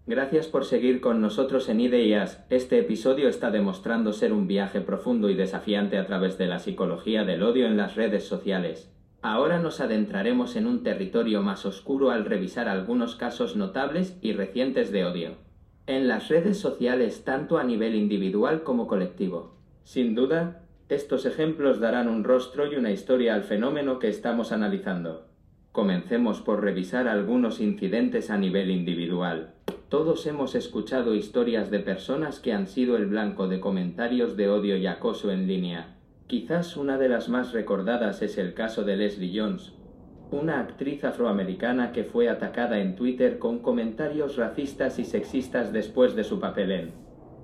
Gracias 0.09 0.47
por 0.49 0.65
seguir 0.65 1.01
con 1.01 1.21
nosotros 1.21 1.69
en 1.69 1.81
Ideas. 1.81 2.45
Este 2.51 2.79
episodio 2.79 3.29
está 3.29 3.51
demostrando 3.51 4.13
ser 4.13 4.33
un 4.33 4.47
viaje 4.47 4.81
profundo 4.81 5.31
y 5.31 5.35
desafiante 5.35 5.99
a 5.99 6.07
través 6.07 6.39
de 6.39 6.47
la 6.47 6.59
psicología 6.59 7.25
del 7.25 7.43
odio 7.43 7.67
en 7.67 7.77
las 7.77 7.97
redes 7.97 8.25
sociales. 8.25 8.93
Ahora 9.23 9.59
nos 9.59 9.81
adentraremos 9.81 10.55
en 10.55 10.67
un 10.67 10.83
territorio 10.85 11.43
más 11.43 11.67
oscuro 11.67 12.11
al 12.11 12.25
revisar 12.25 12.69
algunos 12.69 13.17
casos 13.17 13.57
notables 13.57 14.19
y 14.21 14.33
recientes 14.33 14.93
de 14.93 15.05
odio 15.05 15.46
en 15.87 16.09
las 16.09 16.29
redes 16.29 16.59
sociales 16.59 17.23
tanto 17.25 17.59
a 17.59 17.65
nivel 17.65 17.95
individual 17.95 18.65
como 18.65 18.89
colectivo. 18.89 19.55
Sin 19.85 20.17
duda, 20.17 20.63
estos 20.89 21.27
ejemplos 21.27 21.79
darán 21.79 22.09
un 22.09 22.25
rostro 22.25 22.71
y 22.71 22.75
una 22.75 22.91
historia 22.91 23.35
al 23.35 23.45
fenómeno 23.45 24.01
que 24.01 24.09
estamos 24.09 24.51
analizando. 24.51 25.29
Comencemos 25.71 26.41
por 26.41 26.63
revisar 26.63 27.07
algunos 27.07 27.61
incidentes 27.61 28.31
a 28.31 28.39
nivel 28.39 28.71
individual. 28.71 29.55
Todos 29.89 30.27
hemos 30.27 30.57
escuchado 30.57 31.15
historias 31.15 31.71
de 31.71 31.79
personas 31.79 32.41
que 32.41 32.53
han 32.53 32.67
sido 32.67 32.97
el 32.97 33.07
blanco 33.07 33.47
de 33.47 33.61
comentarios 33.61 34.37
de 34.37 34.49
odio 34.49 34.77
y 34.77 34.89
acoso 34.89 35.31
en 35.31 35.47
línea. 35.47 35.95
Quizás 36.27 36.77
una 36.77 36.99
de 36.99 37.09
las 37.09 37.29
más 37.29 37.53
recordadas 37.53 38.23
es 38.23 38.39
el 38.39 38.55
caso 38.55 38.83
de 38.83 38.97
Leslie 38.97 39.39
Jones, 39.39 39.76
una 40.31 40.61
actriz 40.61 41.05
afroamericana 41.05 41.93
que 41.93 42.05
fue 42.05 42.29
atacada 42.29 42.81
en 42.81 42.97
Twitter 42.97 43.39
con 43.39 43.61
comentarios 43.61 44.37
racistas 44.37 44.99
y 44.99 45.05
sexistas 45.05 45.73
después 45.73 46.17
de 46.17 46.25
su 46.25 46.41
papel 46.41 46.73
en 46.73 46.93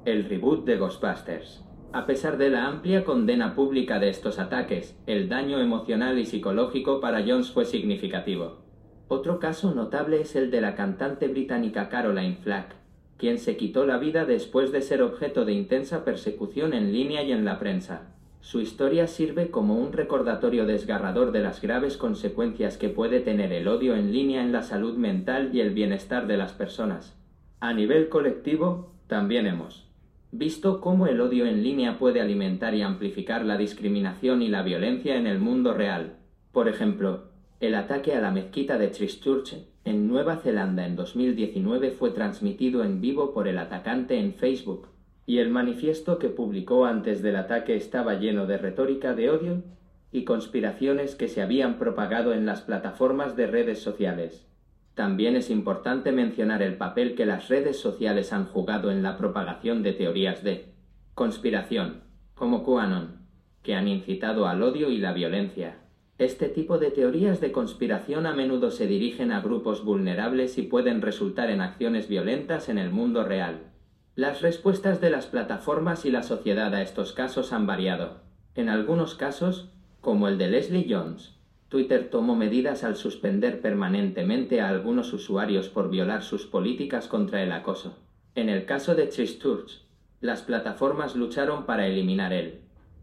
el 0.04 0.24
reboot 0.24 0.64
de 0.64 0.78
Ghostbusters. 0.78 1.64
A 1.92 2.06
pesar 2.06 2.38
de 2.38 2.50
la 2.50 2.66
amplia 2.66 3.04
condena 3.04 3.54
pública 3.54 3.98
de 3.98 4.08
estos 4.08 4.38
ataques, 4.38 4.98
el 5.06 5.28
daño 5.28 5.60
emocional 5.60 6.18
y 6.18 6.24
psicológico 6.24 7.00
para 7.00 7.22
Jones 7.24 7.50
fue 7.50 7.66
significativo. 7.66 8.62
Otro 9.08 9.38
caso 9.38 9.74
notable 9.74 10.20
es 10.20 10.34
el 10.34 10.50
de 10.50 10.62
la 10.62 10.74
cantante 10.74 11.28
británica 11.28 11.88
Caroline 11.88 12.38
Flack, 12.42 12.74
quien 13.18 13.38
se 13.38 13.56
quitó 13.56 13.86
la 13.86 13.98
vida 13.98 14.24
después 14.24 14.72
de 14.72 14.80
ser 14.80 15.02
objeto 15.02 15.44
de 15.44 15.52
intensa 15.52 16.04
persecución 16.04 16.72
en 16.72 16.92
línea 16.92 17.22
y 17.22 17.30
en 17.30 17.44
la 17.44 17.58
prensa. 17.58 18.12
Su 18.42 18.60
historia 18.60 19.06
sirve 19.06 19.52
como 19.52 19.76
un 19.76 19.92
recordatorio 19.92 20.66
desgarrador 20.66 21.30
de 21.30 21.40
las 21.40 21.62
graves 21.62 21.96
consecuencias 21.96 22.76
que 22.76 22.88
puede 22.88 23.20
tener 23.20 23.52
el 23.52 23.68
odio 23.68 23.94
en 23.94 24.12
línea 24.12 24.42
en 24.42 24.50
la 24.50 24.64
salud 24.64 24.96
mental 24.96 25.50
y 25.52 25.60
el 25.60 25.70
bienestar 25.70 26.26
de 26.26 26.36
las 26.36 26.52
personas. 26.52 27.16
A 27.60 27.72
nivel 27.72 28.08
colectivo, 28.08 28.94
también 29.06 29.46
hemos 29.46 29.88
visto 30.32 30.80
cómo 30.80 31.06
el 31.06 31.20
odio 31.20 31.46
en 31.46 31.62
línea 31.62 31.98
puede 31.98 32.20
alimentar 32.20 32.74
y 32.74 32.82
amplificar 32.82 33.44
la 33.44 33.56
discriminación 33.56 34.42
y 34.42 34.48
la 34.48 34.62
violencia 34.62 35.16
en 35.16 35.28
el 35.28 35.38
mundo 35.38 35.72
real. 35.72 36.16
Por 36.50 36.68
ejemplo, 36.68 37.28
el 37.60 37.76
ataque 37.76 38.16
a 38.16 38.20
la 38.20 38.32
mezquita 38.32 38.76
de 38.76 38.90
Christchurch 38.90 39.54
en 39.84 40.08
Nueva 40.08 40.36
Zelanda 40.36 40.84
en 40.84 40.96
2019 40.96 41.92
fue 41.92 42.10
transmitido 42.10 42.82
en 42.82 43.00
vivo 43.00 43.32
por 43.32 43.46
el 43.46 43.58
atacante 43.58 44.18
en 44.18 44.34
Facebook 44.34 44.88
y 45.26 45.38
el 45.38 45.50
manifiesto 45.50 46.18
que 46.18 46.28
publicó 46.28 46.84
antes 46.84 47.22
del 47.22 47.36
ataque 47.36 47.76
estaba 47.76 48.14
lleno 48.14 48.46
de 48.46 48.58
retórica 48.58 49.14
de 49.14 49.30
odio 49.30 49.62
y 50.10 50.24
conspiraciones 50.24 51.14
que 51.14 51.28
se 51.28 51.42
habían 51.42 51.78
propagado 51.78 52.34
en 52.34 52.44
las 52.44 52.62
plataformas 52.62 53.36
de 53.36 53.46
redes 53.46 53.80
sociales. 53.80 54.46
También 54.94 55.36
es 55.36 55.48
importante 55.48 56.12
mencionar 56.12 56.62
el 56.62 56.76
papel 56.76 57.14
que 57.14 57.24
las 57.24 57.48
redes 57.48 57.78
sociales 57.78 58.32
han 58.32 58.44
jugado 58.44 58.90
en 58.90 59.02
la 59.02 59.16
propagación 59.16 59.82
de 59.82 59.94
teorías 59.94 60.44
de 60.44 60.66
conspiración, 61.14 62.02
como 62.34 62.62
QAnon, 62.62 63.22
que 63.62 63.74
han 63.74 63.88
incitado 63.88 64.46
al 64.46 64.62
odio 64.62 64.90
y 64.90 64.98
la 64.98 65.12
violencia. 65.12 65.78
Este 66.18 66.48
tipo 66.48 66.78
de 66.78 66.90
teorías 66.90 67.40
de 67.40 67.52
conspiración 67.52 68.26
a 68.26 68.34
menudo 68.34 68.70
se 68.70 68.86
dirigen 68.86 69.32
a 69.32 69.40
grupos 69.40 69.82
vulnerables 69.82 70.58
y 70.58 70.62
pueden 70.62 71.00
resultar 71.00 71.48
en 71.48 71.62
acciones 71.62 72.06
violentas 72.08 72.68
en 72.68 72.76
el 72.76 72.90
mundo 72.90 73.24
real. 73.24 73.71
Las 74.14 74.42
respuestas 74.42 75.00
de 75.00 75.08
las 75.08 75.24
plataformas 75.24 76.04
y 76.04 76.10
la 76.10 76.22
sociedad 76.22 76.74
a 76.74 76.82
estos 76.82 77.14
casos 77.14 77.50
han 77.54 77.66
variado. 77.66 78.20
En 78.54 78.68
algunos 78.68 79.14
casos, 79.14 79.70
como 80.02 80.28
el 80.28 80.36
de 80.36 80.48
Leslie 80.48 80.86
Jones, 80.86 81.34
Twitter 81.70 82.10
tomó 82.10 82.36
medidas 82.36 82.84
al 82.84 82.96
suspender 82.96 83.62
permanentemente 83.62 84.60
a 84.60 84.68
algunos 84.68 85.14
usuarios 85.14 85.70
por 85.70 85.88
violar 85.88 86.22
sus 86.22 86.44
políticas 86.44 87.08
contra 87.08 87.42
el 87.42 87.52
acoso. 87.52 87.96
En 88.34 88.50
el 88.50 88.66
caso 88.66 88.94
de 88.94 89.08
Christchurch, 89.08 89.80
las 90.20 90.42
plataformas 90.42 91.16
lucharon 91.16 91.64
para 91.64 91.86
eliminar 91.86 92.34
el 92.34 92.60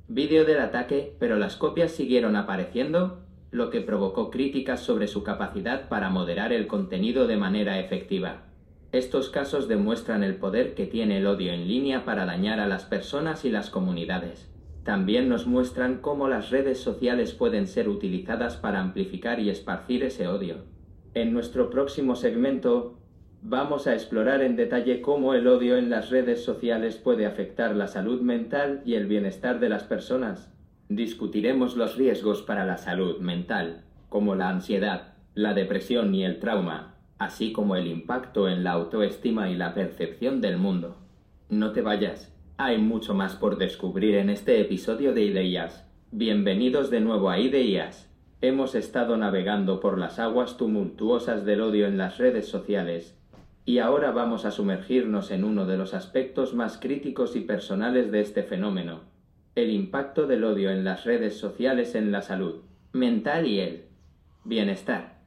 vídeo 0.07 0.45
del 0.45 0.59
ataque, 0.59 1.15
pero 1.17 1.37
las 1.37 1.55
copias 1.55 1.89
siguieron 1.89 2.35
apareciendo, 2.35 3.23
lo 3.49 3.71
que 3.71 3.81
provocó 3.81 4.29
críticas 4.29 4.81
sobre 4.81 5.07
su 5.07 5.23
capacidad 5.23 5.89
para 5.89 6.11
moderar 6.11 6.53
el 6.53 6.67
contenido 6.67 7.25
de 7.25 7.37
manera 7.37 7.79
efectiva. 7.79 8.43
Estos 8.91 9.29
casos 9.29 9.67
demuestran 9.67 10.24
el 10.24 10.38
poder 10.38 10.74
que 10.74 10.88
tiene 10.88 11.19
el 11.19 11.27
odio 11.27 11.53
en 11.53 11.67
línea 11.67 12.05
para 12.05 12.25
dañar 12.25 12.60
a 12.60 12.67
las 12.67 12.86
personas 12.86 13.46
y 13.46 13.51
las 13.51 13.69
comunidades. 13.69 14.50
También 14.84 15.29
nos 15.29 15.46
muestran 15.46 16.00
cómo 16.00 16.27
las 16.27 16.50
redes 16.50 16.79
sociales 16.79 17.34
pueden 17.34 17.67
ser 17.67 17.88
utilizadas 17.88 18.58
para 18.58 18.79
amplificar 18.79 19.39
y 19.39 19.51
esparcir 19.51 20.03
ese 20.03 20.27
odio. 20.27 20.63
En 21.13 21.34
nuestro 21.34 21.69
próximo 21.69 22.15
segmento 22.15 22.98
vamos 23.43 23.86
a 23.86 23.93
explorar 23.93 24.41
en 24.41 24.55
detalle 24.55 25.01
cómo 25.01 25.36
el 25.36 25.48
odio 25.48 25.77
en 25.77 25.91
las 25.91 26.10
redes 26.10 26.43
sociales 26.43 26.98
puede 26.98 27.27
afectar 27.27 27.75
la 27.75 27.88
salud 27.88 28.22
mental 28.22 28.81
y 28.86 28.96
el 28.96 29.05
bienestar 29.05 29.60
de 29.60 29.69
las 29.69 29.84
personas. 29.84 30.51
Discutiremos 30.88 31.77
los 31.77 31.96
riesgos 31.96 32.41
para 32.41 32.65
la 32.65 32.77
salud 32.77 33.19
mental, 33.19 33.84
como 34.10 34.34
la 34.34 34.50
ansiedad, 34.50 35.13
la 35.36 35.53
depresión 35.53 36.15
y 36.15 36.25
el 36.25 36.39
trauma, 36.39 36.99
así 37.19 37.51
como 37.51 37.75
el 37.75 37.88
impacto 37.88 38.47
en 38.47 38.63
la 38.63 38.71
autoestima 38.71 39.49
y 39.49 39.55
la 39.55 39.73
percepción 39.73 40.39
del 40.39 40.57
mundo. 40.57 40.95
No 41.49 41.73
te 41.73 41.81
vayas, 41.81 42.33
hay 42.57 42.77
mucho 42.77 43.13
más 43.13 43.35
por 43.35 43.57
descubrir 43.57 44.15
en 44.15 44.29
este 44.29 44.61
episodio 44.61 45.13
de 45.13 45.23
Ideas. 45.23 45.85
Bienvenidos 46.11 46.89
de 46.89 47.01
nuevo 47.01 47.29
a 47.29 47.38
Ideas. 47.38 48.09
Hemos 48.41 48.73
estado 48.73 49.17
navegando 49.17 49.81
por 49.81 49.97
las 49.97 50.17
aguas 50.17 50.55
tumultuosas 50.55 51.43
del 51.43 51.59
odio 51.59 51.88
en 51.88 51.97
las 51.97 52.17
redes 52.17 52.47
sociales 52.47 53.19
y 53.65 53.79
ahora 53.79 54.11
vamos 54.11 54.45
a 54.45 54.51
sumergirnos 54.51 55.29
en 55.31 55.43
uno 55.43 55.65
de 55.65 55.77
los 55.77 55.93
aspectos 55.93 56.53
más 56.53 56.77
críticos 56.77 57.35
y 57.35 57.41
personales 57.41 58.13
de 58.13 58.21
este 58.21 58.43
fenómeno, 58.43 59.01
el 59.55 59.71
impacto 59.71 60.25
del 60.25 60.45
odio 60.45 60.71
en 60.71 60.85
las 60.85 61.03
redes 61.03 61.38
sociales 61.38 61.95
en 61.95 62.13
la 62.13 62.21
salud 62.21 62.61
mental 62.93 63.45
y 63.45 63.59
el 63.59 63.85
bienestar. 64.45 65.18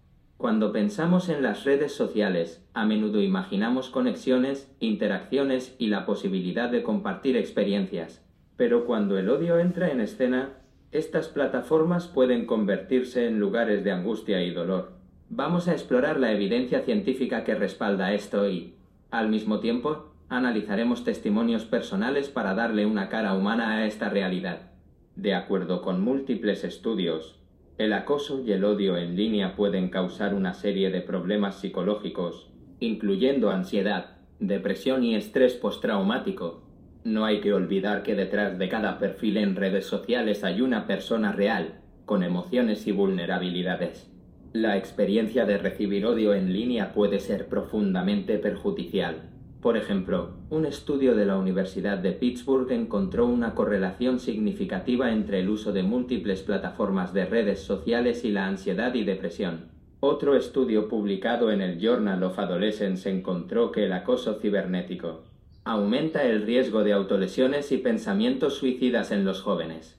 Cuando 0.42 0.72
pensamos 0.72 1.28
en 1.28 1.40
las 1.40 1.62
redes 1.62 1.94
sociales, 1.94 2.66
a 2.74 2.84
menudo 2.84 3.22
imaginamos 3.22 3.90
conexiones, 3.90 4.74
interacciones 4.80 5.76
y 5.78 5.86
la 5.86 6.04
posibilidad 6.04 6.68
de 6.68 6.82
compartir 6.82 7.36
experiencias. 7.36 8.26
Pero 8.56 8.84
cuando 8.84 9.16
el 9.16 9.30
odio 9.30 9.60
entra 9.60 9.92
en 9.92 10.00
escena, 10.00 10.54
estas 10.90 11.28
plataformas 11.28 12.08
pueden 12.08 12.44
convertirse 12.44 13.28
en 13.28 13.38
lugares 13.38 13.84
de 13.84 13.92
angustia 13.92 14.42
y 14.42 14.50
dolor. 14.50 14.94
Vamos 15.30 15.68
a 15.68 15.74
explorar 15.74 16.18
la 16.18 16.32
evidencia 16.32 16.80
científica 16.80 17.44
que 17.44 17.54
respalda 17.54 18.12
esto 18.12 18.48
y, 18.48 18.74
al 19.12 19.28
mismo 19.28 19.60
tiempo, 19.60 20.12
analizaremos 20.28 21.04
testimonios 21.04 21.66
personales 21.66 22.30
para 22.30 22.56
darle 22.56 22.84
una 22.84 23.08
cara 23.08 23.34
humana 23.34 23.76
a 23.76 23.86
esta 23.86 24.08
realidad. 24.08 24.72
De 25.14 25.34
acuerdo 25.34 25.82
con 25.82 26.00
múltiples 26.00 26.64
estudios, 26.64 27.38
el 27.78 27.92
acoso 27.94 28.42
y 28.44 28.52
el 28.52 28.64
odio 28.64 28.96
en 28.96 29.16
línea 29.16 29.56
pueden 29.56 29.88
causar 29.88 30.34
una 30.34 30.54
serie 30.54 30.90
de 30.90 31.00
problemas 31.00 31.60
psicológicos, 31.60 32.50
incluyendo 32.80 33.50
ansiedad, 33.50 34.18
depresión 34.40 35.04
y 35.04 35.14
estrés 35.14 35.54
postraumático. 35.54 36.62
No 37.04 37.24
hay 37.24 37.40
que 37.40 37.52
olvidar 37.52 38.02
que 38.02 38.14
detrás 38.14 38.58
de 38.58 38.68
cada 38.68 38.98
perfil 38.98 39.38
en 39.38 39.56
redes 39.56 39.86
sociales 39.86 40.44
hay 40.44 40.60
una 40.60 40.86
persona 40.86 41.32
real, 41.32 41.80
con 42.04 42.22
emociones 42.22 42.86
y 42.86 42.92
vulnerabilidades. 42.92 44.12
La 44.52 44.76
experiencia 44.76 45.46
de 45.46 45.56
recibir 45.56 46.04
odio 46.04 46.34
en 46.34 46.52
línea 46.52 46.92
puede 46.92 47.20
ser 47.20 47.48
profundamente 47.48 48.38
perjudicial. 48.38 49.31
Por 49.62 49.76
ejemplo, 49.76 50.30
un 50.50 50.66
estudio 50.66 51.14
de 51.14 51.24
la 51.24 51.38
Universidad 51.38 51.98
de 51.98 52.10
Pittsburgh 52.10 52.72
encontró 52.72 53.26
una 53.26 53.54
correlación 53.54 54.18
significativa 54.18 55.12
entre 55.12 55.38
el 55.38 55.48
uso 55.48 55.72
de 55.72 55.84
múltiples 55.84 56.42
plataformas 56.42 57.14
de 57.14 57.26
redes 57.26 57.60
sociales 57.60 58.24
y 58.24 58.32
la 58.32 58.48
ansiedad 58.48 58.92
y 58.94 59.04
depresión. 59.04 59.70
Otro 60.00 60.34
estudio 60.34 60.88
publicado 60.88 61.52
en 61.52 61.60
el 61.60 61.78
Journal 61.78 62.24
of 62.24 62.40
Adolescence 62.40 63.08
encontró 63.08 63.70
que 63.70 63.84
el 63.84 63.92
acoso 63.92 64.40
cibernético 64.40 65.22
Aumenta 65.62 66.24
el 66.24 66.42
riesgo 66.42 66.82
de 66.82 66.92
autolesiones 66.92 67.70
y 67.70 67.78
pensamientos 67.78 68.54
suicidas 68.54 69.12
en 69.12 69.24
los 69.24 69.42
jóvenes. 69.42 69.96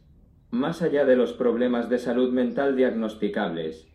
Más 0.52 0.82
allá 0.82 1.06
de 1.06 1.16
los 1.16 1.32
problemas 1.32 1.90
de 1.90 2.00
salud 2.00 2.34
mental 2.34 2.76
diagnosticables, 2.76 3.88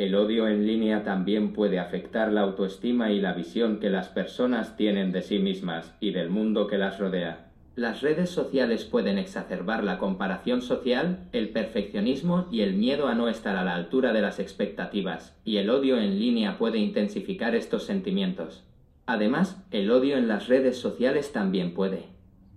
el 0.00 0.14
odio 0.14 0.48
en 0.48 0.66
línea 0.66 1.04
también 1.04 1.52
puede 1.52 1.78
afectar 1.78 2.32
la 2.32 2.40
autoestima 2.40 3.12
y 3.12 3.20
la 3.20 3.34
visión 3.34 3.80
que 3.80 3.90
las 3.90 4.08
personas 4.08 4.74
tienen 4.74 5.12
de 5.12 5.20
sí 5.20 5.38
mismas 5.38 5.94
y 6.00 6.12
del 6.12 6.30
mundo 6.30 6.68
que 6.68 6.78
las 6.78 6.98
rodea. 6.98 7.50
Las 7.76 8.00
redes 8.00 8.30
sociales 8.30 8.86
pueden 8.86 9.18
exacerbar 9.18 9.84
la 9.84 9.98
comparación 9.98 10.62
social, 10.62 11.28
el 11.32 11.50
perfeccionismo 11.50 12.48
y 12.50 12.62
el 12.62 12.72
miedo 12.72 13.08
a 13.08 13.14
no 13.14 13.28
estar 13.28 13.56
a 13.56 13.64
la 13.64 13.74
altura 13.74 14.14
de 14.14 14.22
las 14.22 14.38
expectativas, 14.38 15.38
y 15.44 15.58
el 15.58 15.68
odio 15.68 15.98
en 15.98 16.18
línea 16.18 16.56
puede 16.56 16.78
intensificar 16.78 17.54
estos 17.54 17.84
sentimientos. 17.84 18.64
Además, 19.04 19.62
el 19.70 19.90
odio 19.90 20.16
en 20.16 20.28
las 20.28 20.48
redes 20.48 20.78
sociales 20.78 21.30
también 21.30 21.74
puede 21.74 22.06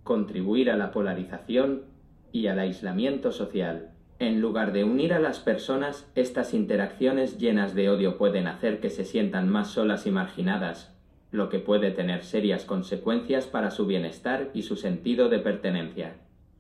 contribuir 0.03 0.71
a 0.71 0.77
la 0.77 0.91
polarización 0.91 1.83
y 2.31 2.47
al 2.47 2.59
aislamiento 2.59 3.33
social. 3.33 3.92
En 4.19 4.41
lugar 4.41 4.73
de 4.73 4.83
unir 4.83 5.13
a 5.13 5.19
las 5.19 5.39
personas, 5.39 6.09
estas 6.15 6.53
interacciones 6.53 7.37
llenas 7.37 7.75
de 7.75 7.89
odio 7.89 8.17
pueden 8.17 8.47
hacer 8.47 8.79
que 8.79 8.89
se 8.89 9.05
sientan 9.05 9.49
más 9.49 9.71
solas 9.71 10.05
y 10.05 10.11
marginadas, 10.11 10.95
lo 11.31 11.49
que 11.49 11.59
puede 11.59 11.91
tener 11.91 12.23
serias 12.23 12.63
consecuencias 12.63 13.47
para 13.47 13.71
su 13.71 13.85
bienestar 13.85 14.49
y 14.53 14.61
su 14.61 14.75
sentido 14.75 15.29
de 15.29 15.39
pertenencia. 15.39 16.15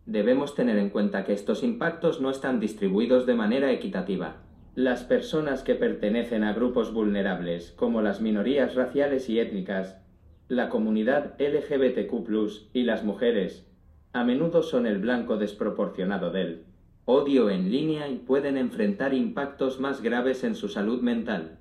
Debemos 0.05 0.55
tener 0.55 0.77
en 0.77 0.89
cuenta 0.89 1.23
que 1.23 1.33
estos 1.33 1.63
impactos 1.63 2.19
no 2.19 2.29
están 2.29 2.59
distribuidos 2.59 3.25
de 3.25 3.35
manera 3.35 3.71
equitativa. 3.71 4.37
Las 4.75 5.03
personas 5.03 5.61
que 5.61 5.75
pertenecen 5.75 6.43
a 6.43 6.53
grupos 6.53 6.91
vulnerables, 6.91 7.71
como 7.71 8.01
las 8.01 8.19
minorías 8.19 8.75
raciales 8.75 9.29
y 9.29 9.39
étnicas, 9.39 10.01
la 10.49 10.69
comunidad 10.69 11.35
LGBTQ 11.39 12.73
y 12.73 12.83
las 12.83 13.03
mujeres, 13.03 13.65
a 14.11 14.23
menudo 14.23 14.63
son 14.63 14.87
el 14.87 14.97
blanco 14.97 15.37
desproporcionado 15.37 16.31
del 16.31 16.65
odio 17.05 17.49
en 17.49 17.69
línea 17.69 18.07
y 18.07 18.15
pueden 18.15 18.57
enfrentar 18.57 19.13
impactos 19.13 19.79
más 19.79 20.01
graves 20.01 20.43
en 20.43 20.55
su 20.55 20.69
salud 20.69 21.01
mental. 21.01 21.57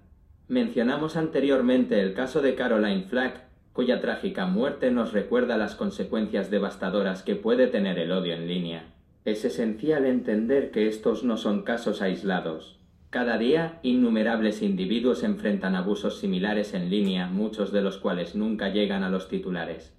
Mencionamos 0.46 1.16
anteriormente 1.16 2.00
el 2.00 2.14
caso 2.14 2.42
de 2.42 2.54
Caroline 2.54 3.04
Flack, 3.04 3.42
cuya 3.72 4.00
trágica 4.00 4.46
muerte 4.46 4.90
nos 4.90 5.12
recuerda 5.12 5.56
las 5.56 5.74
consecuencias 5.74 6.50
devastadoras 6.50 7.22
que 7.22 7.34
puede 7.34 7.66
tener 7.66 7.98
el 7.98 8.12
odio 8.12 8.34
en 8.34 8.46
línea. 8.46 8.92
Es 9.24 9.44
esencial 9.44 10.04
entender 10.04 10.70
que 10.70 10.88
estos 10.88 11.24
no 11.24 11.36
son 11.36 11.62
casos 11.62 12.02
aislados. 12.02 12.78
Cada 13.10 13.36
día, 13.36 13.80
innumerables 13.82 14.62
individuos 14.62 15.22
enfrentan 15.22 15.74
abusos 15.74 16.18
similares 16.20 16.72
en 16.74 16.88
línea, 16.88 17.28
muchos 17.28 17.72
de 17.72 17.82
los 17.82 17.98
cuales 17.98 18.34
nunca 18.34 18.68
llegan 18.68 19.02
a 19.02 19.10
los 19.10 19.28
titulares. 19.28 19.92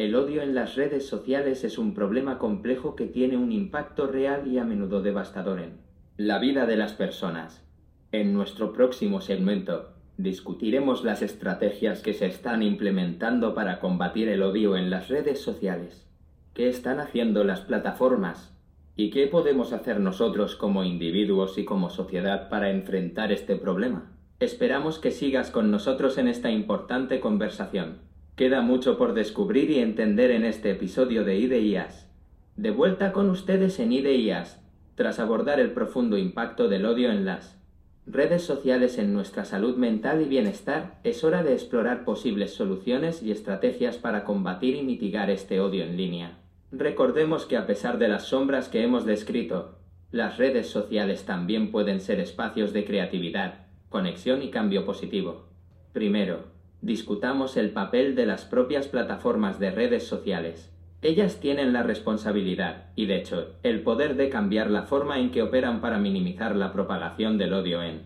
El 0.00 0.14
odio 0.14 0.40
en 0.40 0.54
las 0.54 0.76
redes 0.76 1.06
sociales 1.06 1.62
es 1.62 1.76
un 1.76 1.92
problema 1.92 2.38
complejo 2.38 2.96
que 2.96 3.04
tiene 3.04 3.36
un 3.36 3.52
impacto 3.52 4.06
real 4.06 4.46
y 4.46 4.56
a 4.56 4.64
menudo 4.64 5.02
devastador 5.02 5.60
en 5.60 5.72
la 6.16 6.38
vida 6.38 6.64
de 6.64 6.78
las 6.78 6.94
personas. 6.94 7.62
En 8.10 8.32
nuestro 8.32 8.72
próximo 8.72 9.20
segmento, 9.20 9.90
discutiremos 10.16 11.04
las 11.04 11.20
estrategias 11.20 12.00
que 12.00 12.14
se 12.14 12.24
están 12.24 12.62
implementando 12.62 13.54
para 13.54 13.78
combatir 13.78 14.30
el 14.30 14.42
odio 14.42 14.74
en 14.74 14.88
las 14.88 15.08
redes 15.08 15.42
sociales. 15.42 16.08
¿Qué 16.54 16.70
están 16.70 16.98
haciendo 16.98 17.44
las 17.44 17.60
plataformas? 17.60 18.56
¿Y 18.96 19.10
qué 19.10 19.26
podemos 19.26 19.74
hacer 19.74 20.00
nosotros 20.00 20.56
como 20.56 20.82
individuos 20.82 21.58
y 21.58 21.66
como 21.66 21.90
sociedad 21.90 22.48
para 22.48 22.70
enfrentar 22.70 23.32
este 23.32 23.54
problema? 23.54 24.10
Esperamos 24.38 24.98
que 24.98 25.10
sigas 25.10 25.50
con 25.50 25.70
nosotros 25.70 26.16
en 26.16 26.26
esta 26.26 26.50
importante 26.50 27.20
conversación. 27.20 28.08
Queda 28.40 28.62
mucho 28.62 28.96
por 28.96 29.12
descubrir 29.12 29.70
y 29.70 29.80
entender 29.80 30.30
en 30.30 30.46
este 30.46 30.70
episodio 30.70 31.24
de 31.24 31.36
IDEIAS. 31.36 32.10
De 32.56 32.70
vuelta 32.70 33.12
con 33.12 33.28
ustedes 33.28 33.78
en 33.80 33.92
IDEIAS, 33.92 34.64
tras 34.94 35.18
abordar 35.18 35.60
el 35.60 35.72
profundo 35.72 36.16
impacto 36.16 36.66
del 36.66 36.86
odio 36.86 37.12
en 37.12 37.26
las 37.26 37.60
redes 38.06 38.42
sociales 38.42 38.96
en 38.96 39.12
nuestra 39.12 39.44
salud 39.44 39.76
mental 39.76 40.22
y 40.22 40.24
bienestar, 40.24 41.00
es 41.04 41.22
hora 41.22 41.42
de 41.42 41.52
explorar 41.52 42.06
posibles 42.06 42.54
soluciones 42.54 43.22
y 43.22 43.30
estrategias 43.30 43.98
para 43.98 44.24
combatir 44.24 44.74
y 44.74 44.84
mitigar 44.84 45.28
este 45.28 45.60
odio 45.60 45.84
en 45.84 45.98
línea. 45.98 46.38
Recordemos 46.72 47.44
que 47.44 47.58
a 47.58 47.66
pesar 47.66 47.98
de 47.98 48.08
las 48.08 48.28
sombras 48.28 48.70
que 48.70 48.82
hemos 48.82 49.04
descrito, 49.04 49.76
las 50.12 50.38
redes 50.38 50.66
sociales 50.66 51.26
también 51.26 51.70
pueden 51.70 52.00
ser 52.00 52.20
espacios 52.20 52.72
de 52.72 52.86
creatividad, 52.86 53.66
conexión 53.90 54.42
y 54.42 54.48
cambio 54.48 54.86
positivo. 54.86 55.44
Primero, 55.92 56.58
discutamos 56.82 57.56
el 57.56 57.70
papel 57.70 58.14
de 58.14 58.26
las 58.26 58.44
propias 58.44 58.88
plataformas 58.88 59.58
de 59.58 59.70
redes 59.70 60.06
sociales. 60.06 60.72
Ellas 61.02 61.40
tienen 61.40 61.72
la 61.72 61.82
responsabilidad 61.82 62.86
y, 62.94 63.06
de 63.06 63.16
hecho, 63.16 63.54
el 63.62 63.82
poder 63.82 64.16
de 64.16 64.28
cambiar 64.28 64.70
la 64.70 64.82
forma 64.82 65.18
en 65.18 65.30
que 65.30 65.42
operan 65.42 65.80
para 65.80 65.98
minimizar 65.98 66.56
la 66.56 66.72
propagación 66.72 67.38
del 67.38 67.54
odio 67.54 67.82
en 67.82 68.02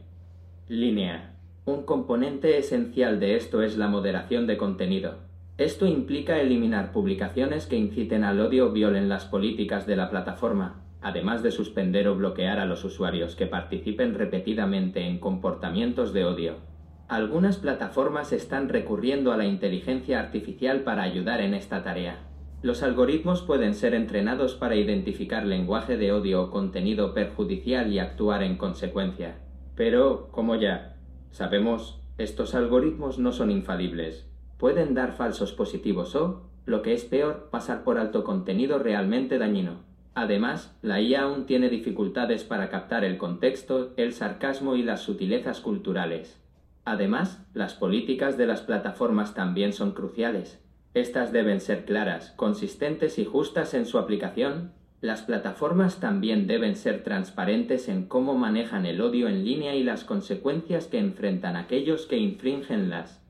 línea. 0.69 1.37
Un 1.65 1.85
componente 1.85 2.59
esencial 2.59 3.21
de 3.21 3.37
esto 3.37 3.63
es 3.63 3.77
la 3.77 3.89
moderación 3.89 4.47
de 4.47 4.57
contenido. 4.57 5.17
Esto 5.57 5.87
implica 5.87 6.41
eliminar 6.41 6.93
publicaciones 6.93 7.67
que 7.67 7.77
inciten 7.77 8.25
al 8.25 8.41
odio 8.41 8.67
o 8.67 8.73
violen 8.73 9.09
las 9.09 9.25
políticas 9.25 9.87
de 9.87 9.97
la 9.97 10.11
plataforma, 10.11 10.83
además 11.01 11.43
de 11.43 11.53
suspender 11.53 12.09
o 12.09 12.17
bloquear 12.17 12.59
a 12.59 12.67
los 12.67 12.85
usuarios 12.85 13.37
que 13.37 13.47
participen 13.47 14.15
repetidamente 14.15 15.01
en 15.01 15.19
comportamientos 15.19 16.13
de 16.13 16.25
odio. 16.25 16.74
Algunas 17.09 17.59
plataformas 17.59 18.33
están 18.33 18.69
recurriendo 18.69 19.33
a 19.33 19.37
la 19.37 19.47
inteligencia 19.47 20.21
artificial 20.21 20.81
para 20.81 21.03
ayudar 21.03 21.40
en 21.40 21.55
esta 21.55 21.83
tarea. 21.83 22.19
Los 22.62 22.83
algoritmos 22.83 23.43
pueden 23.43 23.75
ser 23.75 23.95
entrenados 23.95 24.55
para 24.55 24.77
identificar 24.77 25.45
lenguaje 25.45 25.97
de 25.97 26.12
odio 26.12 26.43
o 26.43 26.51
contenido 26.51 27.12
perjudicial 27.12 27.93
y 27.93 27.99
actuar 27.99 28.43
en 28.43 28.57
consecuencia. 28.57 29.37
Pero, 29.77 30.29
como 30.31 30.57
ya 30.57 30.97
sabemos, 31.31 32.01
estos 32.17 32.55
algoritmos 32.55 33.19
no 33.19 33.33
son 33.33 33.51
infalibles 33.51 34.29
pueden 34.64 34.95
dar 34.95 35.12
falsos 35.12 35.53
positivos 35.53 36.14
o, 36.17 36.43
lo 36.64 36.83
que 36.83 36.95
es 36.95 37.05
peor, 37.05 37.49
pasar 37.51 37.85
por 37.85 37.99
alto 37.99 38.25
contenido 38.25 38.79
realmente 38.79 39.38
dañino. 39.38 39.83
Además, 40.14 40.75
la 40.81 41.01
IA 41.01 41.25
aún 41.25 41.45
tiene 41.45 41.69
dificultades 41.69 42.45
para 42.45 42.71
captar 42.71 43.05
el 43.05 43.19
contexto, 43.19 43.93
el 43.97 44.12
sarcasmo 44.12 44.77
y 44.77 44.83
las 44.83 45.03
sutilezas 45.03 45.61
culturales. 45.61 46.40
Además, 46.85 47.44
las 47.55 47.75
políticas 47.75 48.37
de 48.37 48.47
las 48.47 48.61
plataformas 48.61 49.35
también 49.35 49.73
son 49.73 49.92
cruciales. 49.92 50.61
Estas 50.92 51.33
deben 51.33 51.61
ser 51.61 51.85
claras, 51.85 52.33
consistentes 52.37 53.18
y 53.18 53.25
justas 53.25 53.75
en 53.75 53.87
su 53.87 53.99
aplicación. 53.99 54.73
Las 55.01 55.23
plataformas 55.23 56.01
también 56.01 56.47
deben 56.47 56.77
ser 56.77 57.03
transparentes 57.03 57.88
en 57.88 58.07
cómo 58.07 58.35
manejan 58.35 58.87
el 58.87 59.01
odio 59.01 59.29
en 59.29 59.44
línea 59.44 59.75
y 59.75 59.83
las 59.83 60.05
consecuencias 60.05 60.87
que 60.87 60.99
enfrentan 60.99 61.57
aquellos 61.57 62.07
que 62.07 62.16
infringen 62.16 62.90
las 62.90 63.25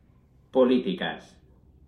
Políticas. 0.55 1.37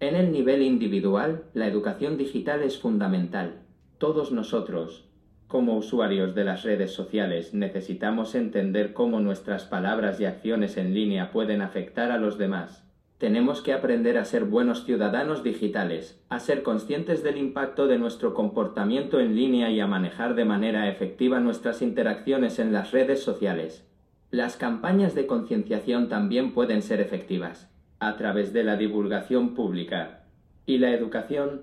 En 0.01 0.17
el 0.17 0.33
nivel 0.33 0.61
individual, 0.61 1.45
la 1.55 1.69
educación 1.69 2.17
digital 2.17 2.65
es 2.65 2.81
fundamental. 2.81 3.61
Todos 3.99 4.33
nosotros, 4.33 5.06
como 5.49 5.77
usuarios 5.77 6.35
de 6.35 6.45
las 6.45 6.65
redes 6.65 6.93
sociales, 6.93 7.55
necesitamos 7.55 8.35
entender 8.35 8.93
cómo 8.93 9.21
nuestras 9.21 9.65
palabras 9.65 10.21
y 10.21 10.25
acciones 10.25 10.77
en 10.77 10.93
línea 10.93 11.31
pueden 11.31 11.63
afectar 11.63 12.11
a 12.11 12.19
los 12.19 12.37
demás. 12.37 12.85
Tenemos 13.19 13.63
que 13.63 13.73
aprender 13.73 14.19
a 14.19 14.25
ser 14.27 14.45
buenos 14.45 14.85
ciudadanos 14.85 15.43
digitales, 15.43 16.23
a 16.29 16.39
ser 16.39 16.63
conscientes 16.63 17.23
del 17.23 17.39
impacto 17.39 17.87
de 17.87 17.99
nuestro 17.99 18.35
comportamiento 18.35 19.21
en 19.21 19.35
línea 19.35 19.71
y 19.71 19.81
a 19.81 19.87
manejar 19.87 20.35
de 20.35 20.45
manera 20.45 20.91
efectiva 20.91 21.41
nuestras 21.41 21.81
interacciones 21.81 22.59
en 22.59 22.73
las 22.73 22.91
redes 22.91 23.23
sociales. 23.23 23.87
Las 24.31 24.57
campañas 24.57 25.15
de 25.15 25.27
concienciación 25.27 26.09
también 26.09 26.53
pueden 26.53 26.83
ser 26.83 27.01
efectivas. 27.01 27.71
A 28.01 28.17
través 28.17 28.53
de 28.53 28.65
la 28.65 28.77
divulgación 28.77 29.55
pública 29.55 30.25
y 30.67 30.77
la 30.77 30.91
educación, 30.91 31.63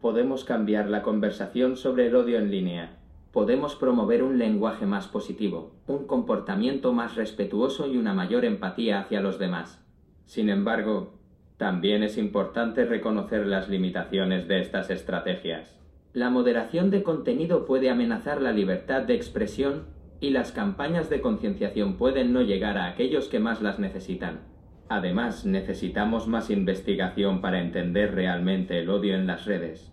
podemos 0.00 0.44
cambiar 0.44 0.88
la 0.88 1.02
conversación 1.02 1.76
sobre 1.76 2.06
el 2.06 2.14
odio 2.14 2.38
en 2.38 2.50
línea. 2.50 3.01
Podemos 3.32 3.76
promover 3.76 4.22
un 4.22 4.38
lenguaje 4.38 4.84
más 4.84 5.08
positivo, 5.08 5.72
un 5.86 6.06
comportamiento 6.06 6.92
más 6.92 7.16
respetuoso 7.16 7.86
y 7.86 7.96
una 7.96 8.12
mayor 8.12 8.44
empatía 8.44 9.00
hacia 9.00 9.22
los 9.22 9.38
demás. 9.38 9.82
Sin 10.26 10.50
embargo, 10.50 11.14
también 11.56 12.02
es 12.02 12.18
importante 12.18 12.84
reconocer 12.84 13.46
las 13.46 13.70
limitaciones 13.70 14.48
de 14.48 14.60
estas 14.60 14.90
estrategias. 14.90 15.80
La 16.12 16.28
moderación 16.28 16.90
de 16.90 17.02
contenido 17.02 17.64
puede 17.64 17.88
amenazar 17.88 18.42
la 18.42 18.52
libertad 18.52 19.00
de 19.00 19.14
expresión 19.14 19.86
y 20.20 20.28
las 20.28 20.52
campañas 20.52 21.08
de 21.08 21.22
concienciación 21.22 21.96
pueden 21.96 22.34
no 22.34 22.42
llegar 22.42 22.76
a 22.76 22.86
aquellos 22.86 23.28
que 23.28 23.40
más 23.40 23.62
las 23.62 23.78
necesitan. 23.78 24.40
Además, 24.90 25.46
necesitamos 25.46 26.28
más 26.28 26.50
investigación 26.50 27.40
para 27.40 27.62
entender 27.62 28.14
realmente 28.14 28.78
el 28.78 28.90
odio 28.90 29.14
en 29.14 29.26
las 29.26 29.46
redes 29.46 29.91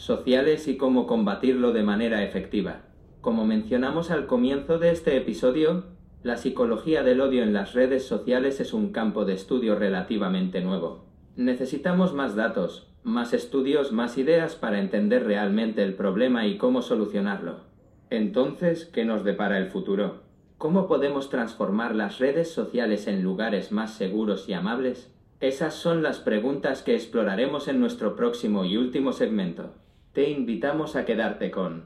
sociales 0.00 0.66
y 0.66 0.78
cómo 0.78 1.06
combatirlo 1.06 1.72
de 1.72 1.82
manera 1.82 2.24
efectiva. 2.24 2.80
Como 3.20 3.44
mencionamos 3.44 4.10
al 4.10 4.26
comienzo 4.26 4.78
de 4.78 4.92
este 4.92 5.18
episodio, 5.18 5.84
la 6.22 6.38
psicología 6.38 7.02
del 7.02 7.20
odio 7.20 7.42
en 7.42 7.52
las 7.52 7.74
redes 7.74 8.06
sociales 8.06 8.60
es 8.60 8.72
un 8.72 8.92
campo 8.92 9.26
de 9.26 9.34
estudio 9.34 9.74
relativamente 9.74 10.62
nuevo. 10.62 11.04
Necesitamos 11.36 12.14
más 12.14 12.34
datos, 12.34 12.90
más 13.02 13.34
estudios, 13.34 13.92
más 13.92 14.16
ideas 14.16 14.54
para 14.54 14.80
entender 14.80 15.24
realmente 15.24 15.82
el 15.82 15.92
problema 15.92 16.46
y 16.46 16.56
cómo 16.56 16.80
solucionarlo. 16.80 17.60
Entonces, 18.08 18.86
¿qué 18.86 19.04
nos 19.04 19.22
depara 19.22 19.58
el 19.58 19.66
futuro? 19.66 20.22
¿Cómo 20.56 20.88
podemos 20.88 21.28
transformar 21.28 21.94
las 21.94 22.18
redes 22.18 22.50
sociales 22.50 23.06
en 23.06 23.22
lugares 23.22 23.70
más 23.70 23.92
seguros 23.94 24.48
y 24.48 24.54
amables? 24.54 25.12
Esas 25.40 25.74
son 25.74 26.02
las 26.02 26.20
preguntas 26.20 26.82
que 26.82 26.94
exploraremos 26.94 27.68
en 27.68 27.80
nuestro 27.80 28.16
próximo 28.16 28.64
y 28.64 28.78
último 28.78 29.12
segmento. 29.12 29.74
Te 30.12 30.28
invitamos 30.28 30.96
a 30.96 31.04
quedarte 31.04 31.52
con 31.52 31.84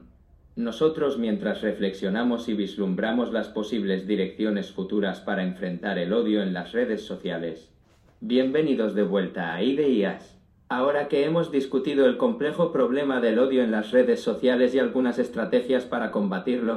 nosotros 0.56 1.18
mientras 1.18 1.60
reflexionamos 1.60 2.48
y 2.48 2.54
vislumbramos 2.54 3.30
las 3.34 3.48
posibles 3.48 4.06
direcciones 4.06 4.72
futuras 4.72 5.20
para 5.20 5.42
enfrentar 5.42 5.98
el 5.98 6.10
odio 6.14 6.42
en 6.42 6.54
las 6.54 6.72
redes 6.72 7.04
sociales. 7.04 7.70
Bienvenidos 8.20 8.94
de 8.94 9.02
vuelta 9.02 9.52
a 9.52 9.62
IDEAS. 9.62 10.40
Ahora 10.70 11.08
que 11.08 11.26
hemos 11.26 11.52
discutido 11.52 12.06
el 12.06 12.16
complejo 12.16 12.72
problema 12.72 13.20
del 13.20 13.38
odio 13.38 13.62
en 13.62 13.70
las 13.70 13.90
redes 13.90 14.22
sociales 14.22 14.74
y 14.74 14.78
algunas 14.78 15.18
estrategias 15.18 15.84
para 15.84 16.10
combatirlo, 16.10 16.76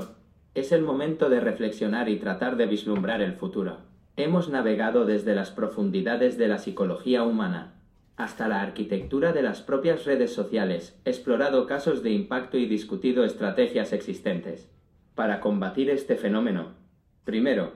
es 0.53 0.73
el 0.73 0.81
momento 0.81 1.29
de 1.29 1.39
reflexionar 1.39 2.10
y 2.10 2.17
tratar 2.17 2.57
de 2.57 2.65
vislumbrar 2.65 3.21
el 3.21 3.31
futuro. 3.31 3.77
Hemos 4.17 4.49
navegado 4.49 5.05
desde 5.05 5.33
las 5.33 5.51
profundidades 5.51 6.38
de 6.38 6.49
la 6.49 6.57
psicología 6.57 7.23
humana 7.23 7.76
hasta 8.17 8.47
la 8.47 8.62
arquitectura 8.62 9.32
de 9.32 9.43
las 9.43 9.62
propias 9.62 10.06
redes 10.06 10.34
sociales, 10.34 10.99
explorado 11.06 11.67
casos 11.67 12.01
de 12.01 12.10
impacto 12.10 12.58
y 12.58 12.65
discutido 12.65 13.23
estrategias 13.23 13.93
existentes. 13.93 14.71
Para 15.13 15.39
combatir 15.39 15.91
este 15.91 16.15
fenómeno, 16.15 16.73
primero, 17.23 17.73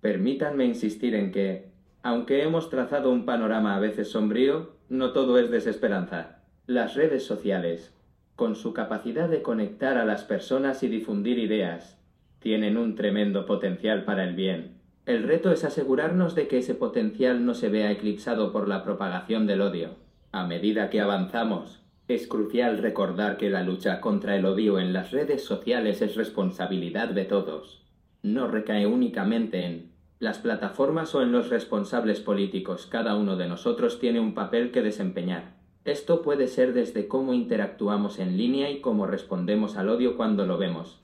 permítanme 0.00 0.64
insistir 0.64 1.16
en 1.16 1.32
que, 1.32 1.72
aunque 2.02 2.44
hemos 2.44 2.70
trazado 2.70 3.10
un 3.10 3.26
panorama 3.26 3.74
a 3.74 3.80
veces 3.80 4.12
sombrío, 4.12 4.76
no 4.88 5.12
todo 5.12 5.38
es 5.38 5.50
desesperanza. 5.50 6.38
Las 6.66 6.94
redes 6.94 7.26
sociales, 7.26 7.92
con 8.36 8.54
su 8.54 8.72
capacidad 8.72 9.28
de 9.28 9.42
conectar 9.42 9.98
a 9.98 10.04
las 10.04 10.22
personas 10.22 10.84
y 10.84 10.88
difundir 10.88 11.38
ideas, 11.38 11.98
tienen 12.38 12.76
un 12.76 12.94
tremendo 12.94 13.44
potencial 13.44 14.04
para 14.04 14.22
el 14.22 14.34
bien. 14.34 14.79
El 15.06 15.24
reto 15.24 15.50
es 15.50 15.64
asegurarnos 15.64 16.34
de 16.34 16.46
que 16.46 16.58
ese 16.58 16.74
potencial 16.74 17.44
no 17.44 17.54
se 17.54 17.68
vea 17.68 17.90
eclipsado 17.90 18.52
por 18.52 18.68
la 18.68 18.84
propagación 18.84 19.46
del 19.46 19.62
odio. 19.62 19.96
A 20.30 20.46
medida 20.46 20.90
que 20.90 21.00
avanzamos, 21.00 21.80
es 22.06 22.26
crucial 22.26 22.78
recordar 22.78 23.36
que 23.36 23.50
la 23.50 23.62
lucha 23.62 24.00
contra 24.00 24.36
el 24.36 24.44
odio 24.44 24.78
en 24.78 24.92
las 24.92 25.10
redes 25.10 25.44
sociales 25.44 26.02
es 26.02 26.16
responsabilidad 26.16 27.08
de 27.08 27.24
todos. 27.24 27.82
No 28.22 28.46
recae 28.48 28.86
únicamente 28.86 29.64
en 29.64 29.92
las 30.18 30.38
plataformas 30.38 31.14
o 31.14 31.22
en 31.22 31.32
los 31.32 31.48
responsables 31.48 32.20
políticos. 32.20 32.86
Cada 32.86 33.16
uno 33.16 33.36
de 33.36 33.48
nosotros 33.48 33.98
tiene 33.98 34.20
un 34.20 34.34
papel 34.34 34.70
que 34.70 34.82
desempeñar. 34.82 35.54
Esto 35.84 36.20
puede 36.20 36.46
ser 36.46 36.74
desde 36.74 37.08
cómo 37.08 37.32
interactuamos 37.32 38.18
en 38.18 38.36
línea 38.36 38.70
y 38.70 38.80
cómo 38.80 39.06
respondemos 39.06 39.76
al 39.76 39.88
odio 39.88 40.16
cuando 40.16 40.44
lo 40.44 40.58
vemos, 40.58 40.99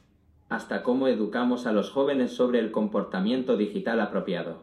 hasta 0.49 0.83
cómo 0.83 1.09
educamos 1.09 1.67
a 1.67 1.73
los 1.73 1.91
jóvenes 1.91 2.33
sobre 2.33 2.59
el 2.61 2.71
comportamiento 2.71 3.57
digital 3.57 4.01
apropiado. 4.01 4.63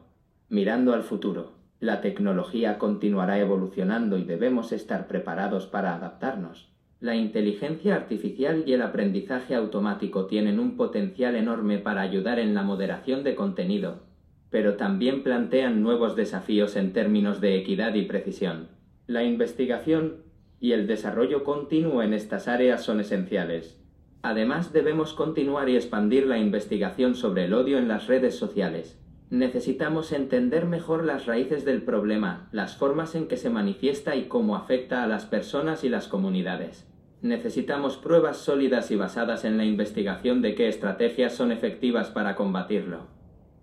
Mirando 0.50 0.94
al 0.94 1.04
futuro, 1.04 1.52
la 1.80 2.00
tecnología 2.00 2.78
continuará 2.78 3.40
evolucionando 3.40 4.18
y 4.18 4.24
debemos 4.24 4.72
estar 4.72 5.08
preparados 5.08 5.66
para 5.66 5.96
adaptarnos. 5.96 6.70
La 7.02 7.16
inteligencia 7.16 7.96
artificial 7.96 8.64
y 8.66 8.72
el 8.72 8.82
aprendizaje 8.82 9.56
automático 9.56 10.28
tienen 10.28 10.58
un 10.58 10.78
potencial 10.78 11.36
enorme 11.36 11.80
para 11.80 12.00
ayudar 12.00 12.40
en 12.40 12.54
la 12.54 12.64
moderación 12.64 13.26
de 13.26 13.36
contenido, 13.36 14.04
pero 14.50 14.76
también 14.78 15.24
plantean 15.24 15.82
nuevos 15.82 16.16
desafíos 16.16 16.78
en 16.78 16.94
términos 16.94 17.42
de 17.42 17.58
equidad 17.58 17.94
y 17.96 18.04
precisión. 18.04 18.70
La 19.06 19.26
investigación 19.26 20.24
y 20.62 20.72
el 20.72 20.88
desarrollo 20.88 21.44
continuo 21.44 22.04
en 22.04 22.14
estas 22.14 22.48
áreas 22.48 22.82
son 22.82 23.02
esenciales. 23.02 23.83
Además, 24.24 24.72
debemos 24.72 25.14
continuar 25.14 25.68
y 25.68 25.76
expandir 25.76 26.26
la 26.26 26.38
investigación 26.38 27.14
sobre 27.14 27.44
el 27.44 27.54
odio 27.54 27.78
en 27.78 27.90
las 27.90 28.08
redes 28.08 28.38
sociales. 28.38 28.98
Necesitamos 29.30 30.14
entender 30.14 30.66
mejor 30.66 31.04
las 31.04 31.26
raíces 31.26 31.66
del 31.66 31.82
problema, 31.82 32.48
las 32.54 32.78
formas 32.78 33.16
en 33.16 33.28
que 33.28 33.36
se 33.36 33.50
manifiesta 33.50 34.16
y 34.16 34.30
cómo 34.30 34.56
afecta 34.56 35.04
a 35.04 35.08
las 35.08 35.26
personas 35.26 35.84
y 35.84 35.90
las 35.90 36.08
comunidades. 36.08 36.88
Necesitamos 37.22 37.98
pruebas 37.98 38.38
sólidas 38.38 38.92
y 38.92 38.96
basadas 38.96 39.44
en 39.44 39.58
la 39.58 39.66
investigación 39.66 40.42
de 40.42 40.56
qué 40.56 40.70
estrategias 40.70 41.34
son 41.34 41.52
efectivas 41.52 42.10
para 42.10 42.36
combatirlo. 42.36 43.08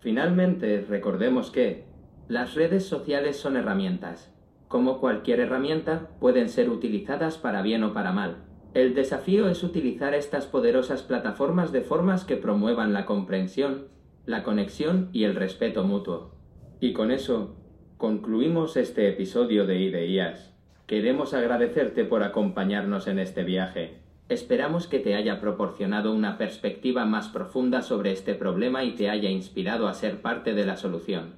Finalmente, 0.01 0.85
recordemos 0.87 1.51
que 1.51 1.85
las 2.29 2.55
redes 2.55 2.85
sociales 2.85 3.39
son 3.39 3.57
herramientas. 3.57 4.31
Como 4.69 5.01
cualquier 5.01 5.41
herramienta, 5.41 6.11
pueden 6.21 6.51
ser 6.51 6.69
utilizadas 6.69 7.39
para 7.39 7.63
bien 7.63 7.83
o 7.83 7.95
para 7.95 8.13
mal. 8.13 8.50
El 8.73 8.95
desafío 8.95 9.49
es 9.49 9.65
utilizar 9.65 10.15
estas 10.15 10.47
poderosas 10.47 11.03
plataformas 11.03 11.73
de 11.73 11.81
formas 11.81 12.25
que 12.25 12.37
promuevan 12.37 12.93
la 12.93 13.05
comprensión, 13.05 13.89
la 14.27 14.45
conexión 14.45 15.09
y 15.13 15.25
el 15.25 15.35
respeto 15.35 15.83
mutuo. 15.83 16.37
Y 16.79 16.93
con 16.93 17.11
eso, 17.11 17.57
concluimos 17.97 18.77
este 18.77 19.09
episodio 19.09 19.67
de 19.67 19.81
IDEIAS. 19.81 20.55
Queremos 20.87 21.35
agradecerte 21.35 22.05
por 22.05 22.23
acompañarnos 22.23 23.09
en 23.09 23.19
este 23.19 23.43
viaje. 23.43 23.99
Esperamos 24.29 24.87
que 24.87 25.01
te 25.01 25.17
haya 25.17 25.41
proporcionado 25.41 26.15
una 26.15 26.39
perspectiva 26.39 27.05
más 27.05 27.29
profunda 27.29 27.83
sobre 27.83 28.13
este 28.13 28.37
problema 28.37 28.85
y 28.85 28.95
te 28.95 29.11
haya 29.11 29.31
inspirado 29.31 29.89
a 29.89 29.95
ser 29.95 30.23
parte 30.23 30.55
de 30.55 30.65
la 30.65 30.77
solución. 30.77 31.35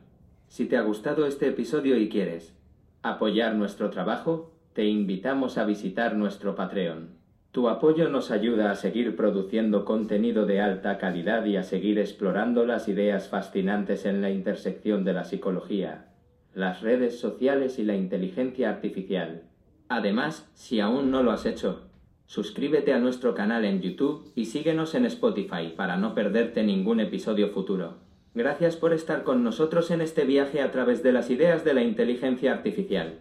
Si 0.49 0.67
te 0.67 0.77
ha 0.77 0.83
gustado 0.83 1.25
este 1.25 1.49
episodio 1.49 1.97
y 1.97 2.11
quieres 2.11 2.55
apoyar 3.03 3.55
nuestro 3.55 3.89
trabajo, 3.89 4.53
te 4.75 4.85
invitamos 4.85 5.57
a 5.57 5.65
visitar 5.65 6.15
nuestro 6.15 6.55
Patreon. 6.55 7.22
Tu 7.53 7.69
apoyo 7.69 8.09
nos 8.09 8.31
ayuda 8.31 8.71
a 8.71 8.75
seguir 8.77 9.15
produciendo 9.15 9.85
contenido 9.85 10.47
de 10.47 10.63
alta 10.63 10.97
calidad 10.97 11.45
y 11.45 11.57
a 11.57 11.63
seguir 11.63 11.99
explorando 11.99 12.65
las 12.65 12.89
ideas 12.89 13.29
fascinantes 13.29 14.07
en 14.07 14.23
la 14.23 14.31
intersección 14.31 15.05
de 15.05 15.13
la 15.13 15.25
psicología, 15.25 16.07
las 16.55 16.81
redes 16.81 17.21
sociales 17.21 17.79
y 17.79 17.85
la 17.85 17.95
inteligencia 17.95 18.71
artificial. 18.71 19.43
Además, 19.91 20.51
si 20.55 20.81
aún 20.81 21.11
no 21.11 21.23
lo 21.23 21.31
has 21.31 21.45
hecho, 21.45 21.91
suscríbete 22.25 22.95
a 22.95 22.99
nuestro 22.99 23.35
canal 23.35 23.67
en 23.67 23.83
YouTube 23.83 24.33
y 24.35 24.47
síguenos 24.47 24.95
en 24.95 25.05
Spotify 25.05 25.75
para 25.77 25.99
no 25.99 26.15
perderte 26.15 26.63
ningún 26.63 27.01
episodio 27.01 27.51
futuro. 27.51 27.99
Gracias 28.35 28.77
por 28.77 28.95
estar 28.95 29.25
con 29.25 29.45
nosotros 29.45 29.91
en 29.91 30.01
este 30.01 30.25
viaje 30.25 30.63
a 30.63 30.71
través 30.73 31.03
de 31.03 31.13
las 31.13 31.29
ideas 31.29 31.67
de 31.67 31.75
la 31.75 31.83
inteligencia 31.83 32.51
artificial. 32.51 33.19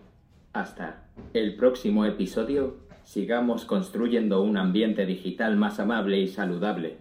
Hasta 0.54 1.04
el 1.34 1.58
próximo 1.58 2.06
episodio 2.06 2.91
sigamos 3.12 3.66
construyendo 3.66 4.42
un 4.42 4.56
ambiente 4.56 5.06
digital 5.06 5.58
más 5.58 5.82
amable 5.82 6.22
y 6.22 6.30
saludable. 6.30 7.00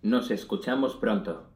Nos 0.00 0.30
escuchamos 0.30 0.96
pronto. 0.96 1.49